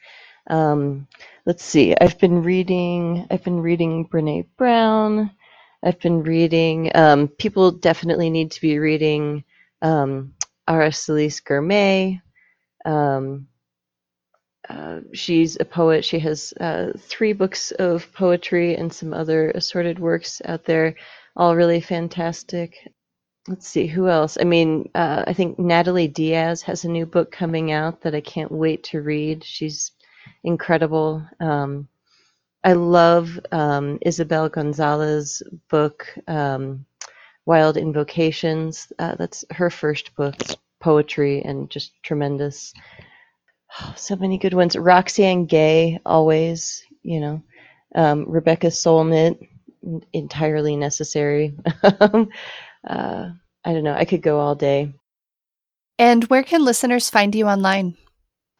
Um, 0.47 1.07
let's 1.45 1.63
see. 1.63 1.95
I've 1.99 2.19
been 2.19 2.43
reading. 2.43 3.27
I've 3.29 3.43
been 3.43 3.61
reading 3.61 4.07
Brene 4.07 4.47
Brown. 4.57 5.31
I've 5.83 5.99
been 5.99 6.23
reading. 6.23 6.91
Um, 6.95 7.27
people 7.27 7.71
definitely 7.71 8.29
need 8.29 8.51
to 8.51 8.61
be 8.61 8.79
reading 8.79 9.43
um, 9.81 10.33
Aracelis 10.67 11.41
Girmay. 11.41 12.21
Um, 12.85 13.47
uh, 14.67 14.99
she's 15.13 15.57
a 15.59 15.65
poet. 15.65 16.05
She 16.05 16.19
has 16.19 16.53
uh, 16.59 16.91
three 16.97 17.33
books 17.33 17.71
of 17.71 18.11
poetry 18.13 18.75
and 18.75 18.93
some 18.93 19.13
other 19.13 19.51
assorted 19.51 19.99
works 19.99 20.41
out 20.45 20.65
there 20.65 20.95
all 21.39 21.55
really 21.55 21.79
fantastic. 21.79 22.75
Let's 23.47 23.65
see 23.65 23.87
who 23.87 24.09
else. 24.09 24.37
I 24.39 24.43
mean, 24.43 24.89
uh, 24.93 25.23
I 25.25 25.31
think 25.31 25.57
Natalie 25.57 26.09
Diaz 26.09 26.61
has 26.63 26.83
a 26.83 26.89
new 26.89 27.05
book 27.05 27.31
coming 27.31 27.71
out 27.71 28.01
that 28.01 28.13
I 28.13 28.19
can't 28.19 28.51
wait 28.51 28.83
to 28.83 29.01
read. 29.01 29.45
She's 29.45 29.93
incredible. 30.43 31.25
Um, 31.39 31.87
I 32.65 32.73
love 32.73 33.39
um, 33.53 33.99
Isabel 34.01 34.49
Gonzalez's 34.49 35.41
book, 35.69 36.13
um, 36.27 36.85
Wild 37.45 37.77
Invocations. 37.77 38.91
Uh, 38.99 39.15
that's 39.15 39.45
her 39.51 39.69
first 39.69 40.13
book, 40.15 40.35
poetry 40.81 41.41
and 41.43 41.69
just 41.69 41.93
tremendous. 42.03 42.73
Oh, 43.79 43.93
so 43.95 44.17
many 44.17 44.37
good 44.37 44.53
ones. 44.53 44.75
Roxane 44.75 45.45
Gay, 45.45 45.99
always, 46.05 46.83
you 47.01 47.21
know. 47.21 47.41
Um, 47.95 48.25
Rebecca 48.27 48.67
Solnit, 48.67 49.39
entirely 50.13 50.75
necessary. 50.75 51.55
Um, 52.01 52.29
uh, 52.87 53.31
I 53.65 53.73
don't 53.73 53.83
know. 53.83 53.93
I 53.93 54.05
could 54.05 54.21
go 54.21 54.39
all 54.39 54.55
day. 54.55 54.93
And 55.97 56.23
where 56.25 56.43
can 56.43 56.63
listeners 56.63 57.09
find 57.09 57.33
you 57.35 57.47
online? 57.47 57.97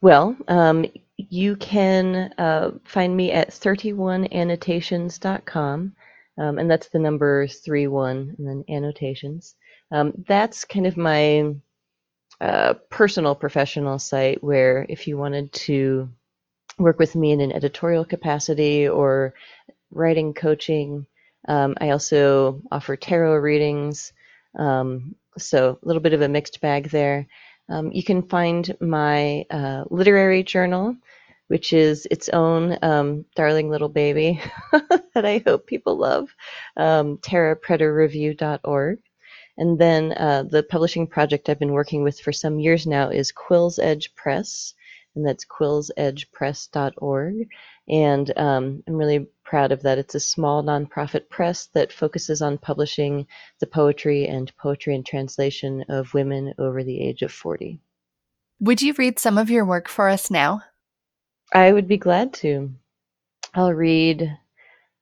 Well, 0.02 0.36
um, 0.48 0.86
you 1.18 1.56
can 1.56 2.34
uh, 2.38 2.72
find 2.86 3.16
me 3.16 3.32
at 3.32 3.52
31annotations.com, 3.52 5.94
um, 6.38 6.60
and 6.60 6.70
that's 6.70 6.90
the 6.90 7.00
number 7.00 7.48
31 7.48 8.36
and 8.38 8.48
then 8.48 8.64
annotations. 8.70 9.56
Um, 9.92 10.14
that's 10.28 10.66
kind 10.66 10.86
of 10.86 10.98
my 10.98 11.56
uh, 12.42 12.74
personal 12.90 13.36
professional 13.36 14.00
site 14.00 14.44
where 14.44 14.86
if 14.88 15.08
you 15.08 15.18
wanted 15.18 15.52
to 15.52 16.08
work 16.78 17.00
with 17.00 17.16
me 17.16 17.32
in 17.32 17.42
an 17.42 17.52
editorial 17.52 18.06
capacity 18.06 18.88
or 18.88 19.34
writing 19.92 20.34
coaching. 20.34 21.06
Um, 21.48 21.76
I 21.80 21.92
also 21.92 22.62
offer 22.72 22.96
tarot 22.96 23.38
readings. 23.38 24.14
Um, 24.58 25.16
so 25.38 25.78
a 25.82 25.86
little 25.86 26.02
bit 26.02 26.14
of 26.14 26.22
a 26.22 26.30
mixed 26.30 26.62
bag 26.62 26.90
there. 26.90 27.28
Um, 27.70 27.92
you 27.92 28.04
can 28.04 28.24
find 28.24 28.76
my 28.82 29.46
uh, 29.50 29.86
literary 29.90 30.44
journal, 30.44 30.96
which 31.48 31.74
is 31.74 32.08
its 32.10 32.30
own 32.30 32.78
um, 32.82 33.26
darling 33.36 33.70
little 33.70 33.90
baby 33.90 34.42
that 35.14 35.26
I 35.26 35.44
hope 35.46 35.68
people 35.68 35.98
love, 35.98 36.34
um, 36.78 37.18
terrapretareview.org. 37.18 39.00
And 39.58 39.78
then 39.78 40.14
uh, 40.14 40.46
the 40.50 40.64
publishing 40.64 41.06
project 41.06 41.50
I've 41.50 41.60
been 41.60 41.74
working 41.74 42.04
with 42.04 42.18
for 42.20 42.32
some 42.32 42.60
years 42.60 42.88
now 42.88 43.10
is 43.10 43.34
Quill's 43.34 43.78
Edge 43.78 44.16
Press, 44.16 44.74
and 45.16 45.28
that's 45.28 45.46
quillsedgepress.org. 45.46 47.50
And 47.90 48.38
um, 48.38 48.84
I'm 48.88 48.96
really 48.96 49.28
proud 49.50 49.72
of 49.72 49.82
that. 49.82 49.98
It's 49.98 50.14
a 50.14 50.20
small 50.20 50.62
nonprofit 50.62 51.28
press 51.28 51.66
that 51.74 51.92
focuses 51.92 52.40
on 52.40 52.60
publishing 52.60 53.26
the 53.60 53.66
poetry 53.66 54.28
and 54.28 54.56
poetry 54.58 54.94
and 54.94 55.04
translation 55.04 55.84
of 55.90 56.14
women 56.14 56.54
over 56.60 56.84
the 56.84 57.02
age 57.02 57.24
of 57.24 57.32
40. 57.32 57.80
Would 58.60 58.84
you 58.84 58.94
read 58.94 59.18
some 59.18 59.40
of 59.40 59.50
your 59.50 59.66
work 59.66 59.88
for 59.88 60.08
us 60.08 60.30
now? 60.30 60.62
I 61.52 61.74
would 61.74 61.88
be 61.88 61.98
glad 61.98 62.32
to. 62.36 62.76
I'll 63.56 63.74
read 63.74 64.38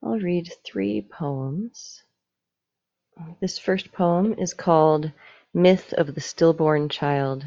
I'll 0.02 0.18
read 0.18 0.54
three 0.64 1.02
poems. 1.02 2.04
This 3.42 3.60
first 3.60 3.92
poem 3.92 4.34
is 4.38 4.54
called 4.54 5.12
Myth 5.54 5.92
of 5.98 6.16
the 6.16 6.22
Stillborn 6.22 6.88
Child. 6.88 7.46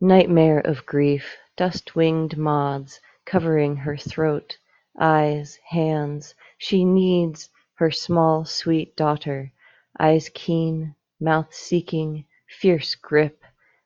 Nightmare 0.00 0.58
of 0.58 0.84
grief, 0.84 1.36
dust 1.56 1.94
winged 1.94 2.36
moths 2.36 2.98
covering 3.24 3.76
her 3.76 3.96
throat, 3.96 4.56
eyes, 4.98 5.58
hands, 5.68 6.34
she 6.58 6.84
needs 6.84 7.50
her 7.74 7.90
small 7.90 8.44
sweet 8.44 8.96
daughter, 8.96 9.52
eyes 10.00 10.28
keen, 10.34 10.94
mouth 11.20 11.52
seeking, 11.54 12.24
fierce 12.48 12.94
grip, 12.94 13.42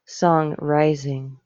song 0.06 0.54
rising. 0.58 1.38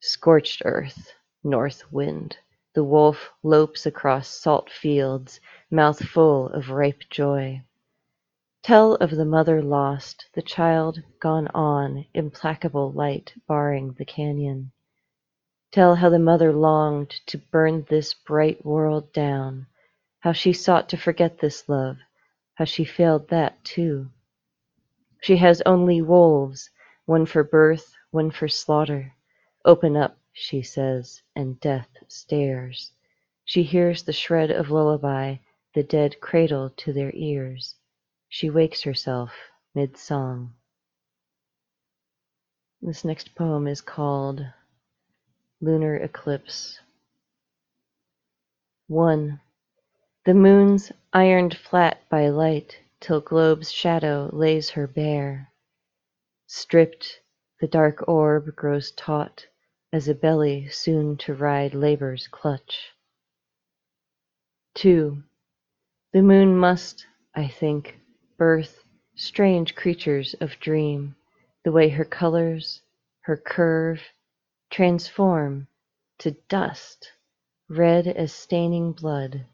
Scorched 0.00 0.62
earth, 0.64 1.12
north 1.42 1.82
wind, 1.92 2.36
the 2.74 2.84
wolf 2.84 3.30
lopes 3.42 3.86
across 3.86 4.28
salt 4.28 4.70
fields, 4.70 5.40
mouth 5.70 5.98
full 5.98 6.48
of 6.50 6.70
ripe 6.70 7.02
joy. 7.10 7.62
Tell 8.62 8.94
of 8.94 9.10
the 9.10 9.24
mother 9.24 9.62
lost, 9.62 10.26
the 10.34 10.42
child 10.42 11.02
gone 11.20 11.48
on, 11.48 12.06
implacable 12.14 12.92
light 12.92 13.32
barring 13.46 13.92
the 13.92 14.04
canyon. 14.04 14.72
Tell 15.74 15.96
how 15.96 16.08
the 16.08 16.20
mother 16.20 16.52
longed 16.52 17.10
to 17.26 17.36
burn 17.36 17.84
this 17.88 18.14
bright 18.14 18.64
world 18.64 19.12
down, 19.12 19.66
how 20.20 20.30
she 20.30 20.52
sought 20.52 20.88
to 20.90 20.96
forget 20.96 21.40
this 21.40 21.68
love, 21.68 21.96
how 22.54 22.64
she 22.64 22.84
failed 22.84 23.26
that 23.30 23.64
too. 23.64 24.08
She 25.20 25.36
has 25.38 25.60
only 25.66 26.00
wolves, 26.00 26.70
one 27.06 27.26
for 27.26 27.42
birth, 27.42 27.92
one 28.12 28.30
for 28.30 28.46
slaughter. 28.46 29.14
Open 29.64 29.96
up, 29.96 30.16
she 30.32 30.62
says, 30.62 31.20
and 31.34 31.58
death 31.58 31.88
stares. 32.06 32.92
She 33.44 33.64
hears 33.64 34.04
the 34.04 34.12
shred 34.12 34.52
of 34.52 34.70
lullaby 34.70 35.38
the 35.74 35.82
dead 35.82 36.20
cradle 36.20 36.70
to 36.76 36.92
their 36.92 37.10
ears. 37.14 37.74
She 38.28 38.48
wakes 38.48 38.82
herself 38.82 39.32
mid-song. 39.74 40.54
This 42.80 43.04
next 43.04 43.34
poem 43.34 43.66
is 43.66 43.80
called 43.80 44.46
Lunar 45.64 45.96
Eclipse. 45.96 46.78
1. 48.88 49.40
The 50.26 50.34
moon's 50.34 50.92
ironed 51.10 51.56
flat 51.56 52.06
by 52.10 52.28
light 52.28 52.78
till 53.00 53.22
globe's 53.22 53.72
shadow 53.72 54.28
lays 54.30 54.68
her 54.68 54.86
bare. 54.86 55.50
Stripped, 56.46 57.18
the 57.62 57.66
dark 57.66 58.06
orb 58.06 58.54
grows 58.54 58.90
taut 58.90 59.46
as 59.90 60.06
a 60.06 60.14
belly 60.14 60.68
soon 60.68 61.16
to 61.16 61.32
ride 61.32 61.74
labor's 61.74 62.28
clutch. 62.28 62.92
2. 64.74 65.22
The 66.12 66.22
moon 66.22 66.58
must, 66.58 67.06
I 67.34 67.48
think, 67.48 67.98
birth 68.36 68.84
strange 69.14 69.74
creatures 69.74 70.34
of 70.42 70.60
dream, 70.60 71.16
the 71.64 71.72
way 71.72 71.88
her 71.88 72.04
colors, 72.04 72.82
her 73.22 73.38
curve, 73.38 74.02
transform 74.70 75.66
to 76.18 76.30
dust, 76.48 77.12
red 77.68 78.06
as 78.06 78.32
staining 78.32 78.92
blood, 78.92 79.44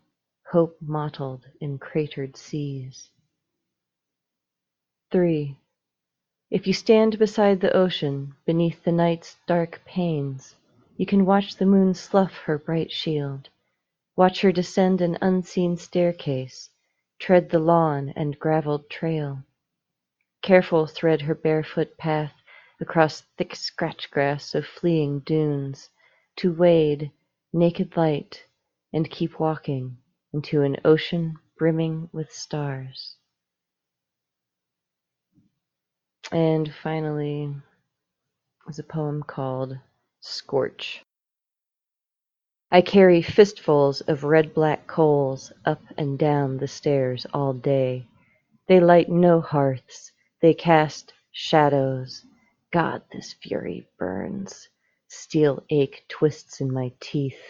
hope 0.51 0.77
mottled 0.81 1.47
in 1.61 1.79
cratered 1.79 2.37
seas. 2.37 3.11
3. 5.11 5.57
If 6.51 6.67
you 6.67 6.73
stand 6.73 7.19
beside 7.19 7.61
the 7.61 7.77
ocean, 7.77 8.35
beneath 8.45 8.83
the 8.83 8.93
night's 8.93 9.37
dark 9.47 9.81
panes, 9.85 10.55
you 10.97 11.07
can 11.07 11.25
watch 11.25 11.57
the 11.57 11.67
moon 11.67 11.95
slough 11.95 12.35
her 12.45 12.59
bright 12.59 12.91
shield, 12.91 13.49
watch 14.17 14.41
her 14.41 14.53
descend 14.53 15.01
an 15.01 15.17
unseen 15.23 15.77
staircase, 15.77 16.71
tread 17.19 17.51
the 17.51 17.59
lawn 17.59 18.13
and 18.17 18.39
gravelled 18.39 18.91
trail. 18.91 19.43
Careful 20.43 20.87
thread 20.87 21.23
her 21.23 21.35
barefoot 21.35 21.97
path 21.97 22.33
across 22.81 23.23
thick 23.37 23.55
scratch 23.55 24.11
grass 24.11 24.55
of 24.55 24.67
fleeing 24.67 25.21
dunes, 25.21 25.91
to 26.37 26.53
wade, 26.53 27.11
naked 27.53 27.97
light, 27.97 28.45
and 28.93 29.11
keep 29.11 29.39
walking 29.39 29.97
into 30.33 30.63
an 30.63 30.77
ocean 30.85 31.37
brimming 31.59 32.09
with 32.13 32.33
stars. 32.33 33.17
And 36.33 36.73
finally 36.83 37.55
is 38.69 38.79
a 38.79 38.85
poem 38.85 39.23
called 39.23 39.77
Scorch. 40.21 41.03
I 42.71 42.83
carry 42.83 43.21
fistfuls 43.21 44.01
of 44.03 44.23
red 44.23 44.55
black 44.55 44.87
coals 44.87 45.53
up 45.65 45.83
and 45.99 46.17
down 46.17 46.59
the 46.59 46.69
stairs 46.69 47.27
all 47.35 47.53
day. 47.53 48.07
They 48.69 48.79
light 48.79 49.09
no 49.09 49.41
hearths, 49.41 50.13
they 50.41 50.55
cast 50.55 51.13
shadows. 51.33 52.25
God, 52.73 53.03
this 53.13 53.35
fury 53.35 53.89
burns. 53.99 54.69
Steel 55.09 55.65
ache 55.71 56.05
twists 56.09 56.61
in 56.61 56.73
my 56.73 56.93
teeth. 57.01 57.41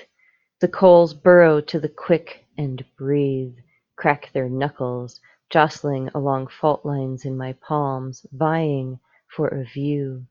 The 0.61 0.69
coals 0.69 1.15
burrow 1.15 1.61
to 1.63 1.81
the 1.81 1.89
quick 1.89 2.47
and 2.59 2.85
breathe, 2.97 3.57
crack 3.97 4.31
their 4.33 4.49
knuckles, 4.49 5.21
jostling 5.51 6.11
along 6.15 6.49
fault 6.49 6.87
lines 6.87 7.25
in 7.25 7.37
my 7.37 7.53
palms, 7.55 8.27
vying 8.33 9.01
for 9.29 9.49
a 9.49 9.65
view. 9.65 10.27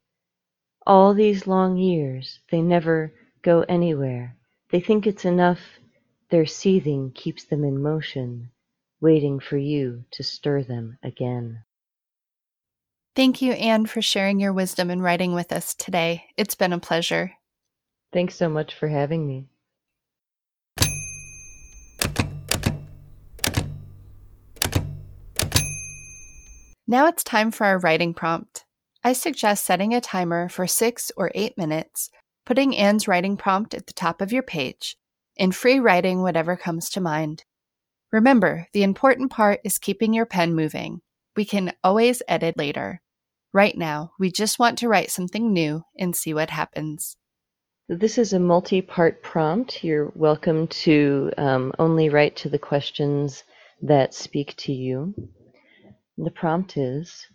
All 0.88 1.14
these 1.14 1.48
long 1.48 1.78
years, 1.78 2.40
they 2.52 2.62
never 2.62 3.14
go 3.44 3.62
anywhere 3.70 4.36
they 4.72 4.80
think 4.80 5.08
it's 5.08 5.26
enough 5.26 5.80
their 6.30 6.46
seething 6.46 7.12
keeps 7.12 7.44
them 7.46 7.64
in 7.64 7.82
motion, 7.82 8.52
waiting 9.02 9.40
for 9.40 9.58
you 9.58 10.06
to 10.12 10.24
stir 10.24 10.64
them 10.64 10.98
again. 11.02 11.64
Thank 13.16 13.42
you, 13.42 13.54
Anne, 13.54 13.86
for 13.86 14.02
sharing 14.02 14.40
your 14.40 14.54
wisdom 14.54 14.90
and 14.90 15.04
writing 15.04 15.34
with 15.34 15.52
us 15.52 15.76
today. 15.76 16.26
It's 16.38 16.56
been 16.56 16.74
a 16.74 16.80
pleasure. 16.80 17.34
Thanks 18.14 18.36
so 18.36 18.50
much 18.50 18.74
for 18.74 18.88
having 18.88 19.28
me. 19.28 19.48
Now 26.88 27.06
it's 27.08 27.24
time 27.24 27.52
for 27.52 27.66
our 27.66 27.78
writing 27.78 28.14
prompt. 28.14 28.66
I 29.04 29.14
suggest 29.14 29.66
setting 29.66 29.94
a 29.94 30.02
timer 30.02 30.50
for 30.50 30.66
six 30.66 31.12
or 31.16 31.32
eight 31.36 31.58
minutes 31.58 32.10
putting 32.50 32.76
Anne's 32.76 33.08
writing 33.08 33.38
prompt 33.38 33.76
at 33.76 33.86
the 33.86 33.94
top 33.94 34.22
of 34.22 34.32
your 34.32 34.42
page, 34.42 34.98
and 35.38 35.56
free 35.56 35.80
writing 35.80 36.24
whatever 36.24 36.58
comes 36.58 36.90
to 36.90 37.00
mind. 37.00 37.44
Remember, 38.12 38.68
the 38.74 38.82
important 38.82 39.30
part 39.30 39.60
is 39.64 39.78
keeping 39.78 40.16
your 40.16 40.26
pen 40.26 40.56
moving. 40.56 41.02
We 41.40 41.46
can 41.46 41.72
always 41.86 42.22
edit 42.28 42.58
later. 42.58 43.02
Right 43.54 43.78
now, 43.78 44.12
we 44.20 44.30
just 44.30 44.60
want 44.60 44.78
to 44.80 44.90
write 44.90 45.10
something 45.10 45.54
new 45.54 45.86
and 45.98 46.14
see 46.14 46.34
what 46.34 46.50
happens. 46.50 47.16
This 47.88 48.18
is 48.18 48.34
a 48.34 48.40
multi 48.40 48.82
part 48.82 49.24
prompt. 49.24 49.82
You're 49.82 50.12
welcome 50.16 50.68
to 50.84 51.32
um, 51.38 51.72
only 51.80 52.10
write 52.10 52.36
to 52.36 52.50
the 52.50 52.60
questions 52.60 53.46
that 53.82 54.14
speak 54.14 54.54
to 54.58 54.74
you. 54.74 55.14
The 56.18 56.30
prompt 56.30 56.76
is 56.76 57.26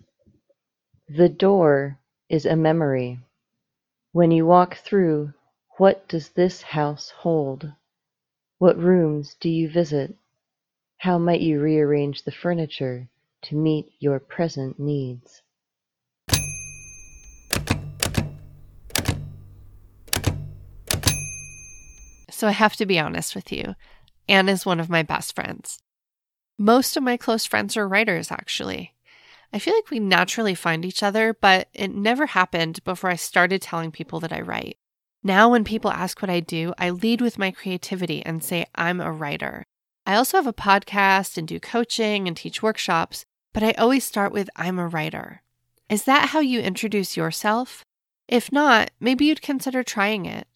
The 1.09 1.31
door 1.31 1.99
is 2.29 2.45
a 2.45 2.57
memory. 2.57 3.21
When 4.13 4.31
you 4.31 4.45
walk 4.45 4.77
through, 4.77 5.33
what 5.79 6.07
does 6.09 6.29
this 6.29 6.61
house 6.61 7.09
hold? 7.09 7.73
What 8.59 8.77
rooms 8.77 9.35
do 9.41 9.49
you 9.49 9.71
visit? 9.71 10.15
How 10.99 11.17
might 11.17 11.41
you 11.41 11.59
rearrange 11.59 12.25
the 12.25 12.33
furniture 12.33 13.09
to 13.45 13.57
meet 13.57 13.87
your 14.01 14.19
present 14.19 14.79
needs? 14.79 15.43
So 22.31 22.49
I 22.49 22.53
have 22.53 22.77
to 22.77 22.87
be 22.87 22.99
honest 22.99 23.35
with 23.35 23.53
you. 23.53 23.75
Anne 24.29 24.49
is 24.49 24.67
one 24.67 24.81
of 24.81 24.91
my 24.91 25.03
best 25.03 25.35
friends. 25.35 25.79
Most 26.59 26.97
of 26.97 27.03
my 27.03 27.17
close 27.17 27.45
friends 27.45 27.77
are 27.77 27.87
writers, 27.87 28.31
actually. 28.31 28.95
I 29.53 29.59
feel 29.59 29.75
like 29.75 29.91
we 29.91 30.01
naturally 30.01 30.55
find 30.55 30.85
each 30.85 31.03
other, 31.03 31.33
but 31.33 31.69
it 31.73 31.95
never 31.95 32.27
happened 32.27 32.83
before 32.85 33.11
I 33.11 33.17
started 33.17 33.63
telling 33.63 33.93
people 33.93 34.21
that 34.21 34.33
I 34.33 34.41
write. 34.41 34.79
Now, 35.23 35.51
when 35.51 35.65
people 35.65 35.91
ask 35.91 36.21
what 36.21 36.31
I 36.31 36.41
do, 36.41 36.75
I 36.77 36.91
lead 36.91 37.21
with 37.21 37.39
my 37.39 37.51
creativity 37.51 38.25
and 38.27 38.43
say 38.43 38.67
I'm 38.75 39.01
a 39.01 39.13
writer. 39.13 39.65
I 40.07 40.17
also 40.17 40.37
have 40.37 40.47
a 40.47 40.53
podcast 40.53 41.39
and 41.39 41.49
do 41.49 41.59
coaching 41.59 42.29
and 42.29 42.37
teach 42.37 42.63
workshops, 42.63 43.25
but 43.55 43.63
I 43.63 43.71
always 43.73 44.05
start 44.05 44.33
with 44.33 44.51
I'm 44.57 44.79
a 44.79 44.87
writer. 44.87 45.41
Is 45.89 46.05
that 46.05 46.31
how 46.31 46.41
you 46.41 46.61
introduce 46.61 47.17
yourself? 47.17 47.83
If 48.29 48.53
not, 48.53 48.91
maybe 49.01 49.25
you'd 49.25 49.41
consider 49.41 49.83
trying 49.83 50.27
it. 50.27 50.47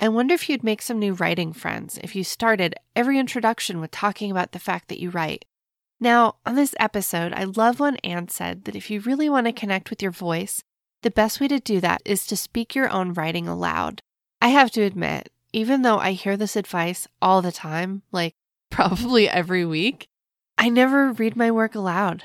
I 0.00 0.08
wonder 0.08 0.34
if 0.34 0.48
you'd 0.48 0.64
make 0.64 0.82
some 0.82 0.98
new 0.98 1.12
writing 1.14 1.52
friends 1.52 1.98
if 2.02 2.16
you 2.16 2.24
started 2.24 2.74
every 2.96 3.18
introduction 3.18 3.80
with 3.80 3.90
talking 3.90 4.30
about 4.30 4.52
the 4.52 4.58
fact 4.58 4.88
that 4.88 4.98
you 4.98 5.10
write. 5.10 5.44
Now, 6.00 6.36
on 6.46 6.54
this 6.54 6.74
episode, 6.80 7.34
I 7.34 7.44
love 7.44 7.78
when 7.78 7.96
Anne 7.96 8.28
said 8.28 8.64
that 8.64 8.74
if 8.74 8.90
you 8.90 9.00
really 9.00 9.28
want 9.28 9.46
to 9.46 9.52
connect 9.52 9.90
with 9.90 10.02
your 10.02 10.10
voice, 10.10 10.62
the 11.02 11.10
best 11.10 11.40
way 11.40 11.48
to 11.48 11.60
do 11.60 11.80
that 11.80 12.00
is 12.04 12.26
to 12.26 12.36
speak 12.36 12.74
your 12.74 12.88
own 12.88 13.12
writing 13.12 13.46
aloud. 13.46 14.00
I 14.40 14.48
have 14.48 14.70
to 14.72 14.82
admit, 14.82 15.30
even 15.52 15.82
though 15.82 15.98
I 15.98 16.12
hear 16.12 16.38
this 16.38 16.56
advice 16.56 17.06
all 17.20 17.42
the 17.42 17.52
time, 17.52 18.02
like 18.10 18.32
probably 18.70 19.28
every 19.28 19.66
week, 19.66 20.08
I 20.56 20.70
never 20.70 21.12
read 21.12 21.36
my 21.36 21.50
work 21.50 21.74
aloud. 21.74 22.24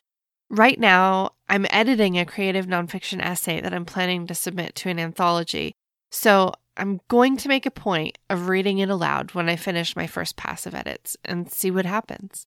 Right 0.49 0.79
now, 0.79 1.31
I'm 1.49 1.65
editing 1.69 2.17
a 2.17 2.25
creative 2.25 2.67
nonfiction 2.67 3.21
essay 3.21 3.61
that 3.61 3.73
I'm 3.73 3.85
planning 3.85 4.27
to 4.27 4.35
submit 4.35 4.75
to 4.75 4.89
an 4.89 4.99
anthology. 4.99 5.73
So 6.11 6.53
I'm 6.77 7.01
going 7.07 7.37
to 7.37 7.49
make 7.49 7.65
a 7.65 7.71
point 7.71 8.17
of 8.29 8.47
reading 8.47 8.79
it 8.79 8.89
aloud 8.89 9.31
when 9.31 9.49
I 9.49 9.55
finish 9.55 9.95
my 9.95 10.07
first 10.07 10.35
pass 10.35 10.65
of 10.65 10.75
edits 10.75 11.17
and 11.23 11.51
see 11.51 11.71
what 11.71 11.85
happens. 11.85 12.45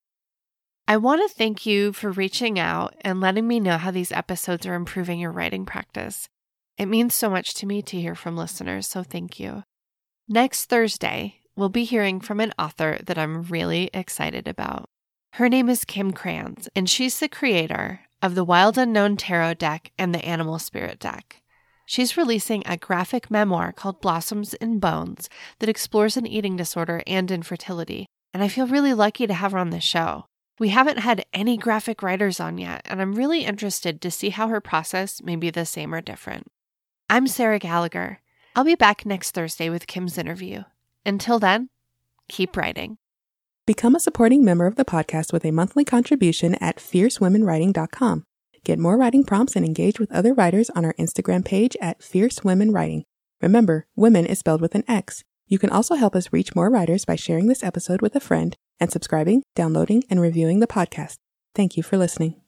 I 0.87 0.97
want 0.97 1.29
to 1.29 1.35
thank 1.35 1.67
you 1.67 1.93
for 1.93 2.11
reaching 2.11 2.59
out 2.59 2.95
and 3.03 3.21
letting 3.21 3.47
me 3.47 3.61
know 3.61 3.79
how 3.79 3.91
these 3.91 4.13
episodes 4.13 4.65
are 4.67 4.75
improving 4.75 5.21
your 5.21 5.33
writing 5.33 5.67
practice. 5.67 6.29
It 6.79 6.87
means 6.87 7.15
so 7.15 7.29
much 7.29 7.55
to 7.55 7.67
me 7.67 7.83
to 7.83 8.01
hear 8.01 8.15
from 8.15 8.37
listeners, 8.37 8.87
so 8.87 9.03
thank 9.03 9.39
you. 9.41 9.65
Next 10.29 10.67
Thursday, 10.67 11.41
we'll 11.57 11.69
be 11.69 11.85
hearing 11.85 12.21
from 12.21 12.41
an 12.41 12.53
author 12.59 12.99
that 13.05 13.19
I'm 13.19 13.43
really 13.43 13.91
excited 13.93 14.47
about. 14.47 14.89
Her 15.39 15.49
name 15.49 15.69
is 15.69 15.85
Kim 15.85 16.13
Krans, 16.13 16.67
and 16.75 16.91
she's 16.91 17.21
the 17.21 17.29
creator 17.29 18.01
of 18.21 18.35
the 18.35 18.43
Wild 18.43 18.77
Unknown 18.77 19.17
Tarot 19.17 19.55
deck 19.55 19.93
and 19.97 20.13
the 20.13 20.25
Animal 20.25 20.59
Spirit 20.59 20.99
deck. 20.99 21.43
She's 21.87 22.17
releasing 22.17 22.65
a 22.67 22.77
graphic 22.77 23.31
memoir 23.31 23.71
called 23.71 24.01
Blossoms 24.01 24.55
and 24.55 24.81
Bones 24.81 25.31
that 25.61 25.69
explores 25.69 26.17
an 26.17 26.27
eating 26.27 26.57
disorder 26.57 27.05
and 27.07 27.31
infertility, 27.31 28.09
and 28.35 28.43
I 28.43 28.49
feel 28.49 28.67
really 28.67 28.93
lucky 28.93 29.29
to 29.29 29.35
have 29.35 29.53
her 29.53 29.59
on 29.59 29.71
the 29.71 29.79
show. 29.79 30.25
We 30.59 30.71
haven't 30.71 30.99
had 30.99 31.25
any 31.33 31.57
graphic 31.57 32.03
writers 32.03 32.41
on 32.41 32.59
yet, 32.59 32.83
and 32.87 33.01
I'm 33.01 33.13
really 33.13 33.45
interested 33.45 34.01
to 34.01 34.11
see 34.11 34.31
how 34.31 34.49
her 34.49 34.61
process 34.61 35.23
may 35.23 35.37
be 35.37 35.51
the 35.51 35.65
same 35.65 35.95
or 35.95 36.01
different. 36.01 36.49
I'm 37.09 37.29
Sarah 37.29 37.61
Gallagher. 37.61 38.19
I'll 38.57 38.65
be 38.65 38.75
back 38.75 39.07
next 39.07 39.37
Thursday 39.37 39.71
with 39.71 39.87
Kim's 39.87 40.19
interview. 40.19 40.65
Until 41.07 41.39
then, 41.39 41.69
keep 42.29 42.57
writing. 42.57 42.99
Become 43.69 43.97
a 43.97 44.01
supporting 44.01 44.43
member 44.43 44.65
of 44.65 44.77
the 44.77 44.85
podcast 44.87 45.31
with 45.31 45.45
a 45.45 45.51
monthly 45.51 45.85
contribution 45.85 46.55
at 46.55 46.77
fiercewomxnwriting.com. 46.77 48.25
Get 48.65 48.79
more 48.79 48.97
writing 48.97 49.25
prompts 49.25 49.57
and 49.57 49.67
engage 49.67 50.01
with 50.01 50.11
other 50.11 50.33
writers 50.33 50.71
on 50.71 50.87
our 50.87 50.95
Instagram 50.95 51.45
page 51.45 51.77
at 51.79 52.03
Fierce 52.03 52.41
Womxn 52.41 52.73
Writing. 52.73 53.05
Remember, 53.43 53.87
women 53.95 54.25
is 54.25 54.39
spelled 54.39 54.63
with 54.63 54.75
an 54.75 54.85
X. 54.89 55.23
You 55.49 55.59
can 55.59 55.69
also 55.69 55.97
help 55.97 56.17
us 56.17 56.33
reach 56.33 56.57
more 56.57 56.71
writers 56.71 57.05
by 57.05 57.17
sharing 57.17 57.49
this 57.49 57.63
episode 57.63 58.01
with 58.01 58.17
a 58.17 58.21
friend 58.21 58.57
and 58.81 58.91
subscribing, 58.91 59.43
downloading, 59.55 60.03
and 60.09 60.19
reviewing 60.19 60.61
the 60.61 60.67
podcast. 60.67 61.17
Thank 61.55 61.77
you 61.77 61.83
for 61.83 61.99
listening. 61.99 62.41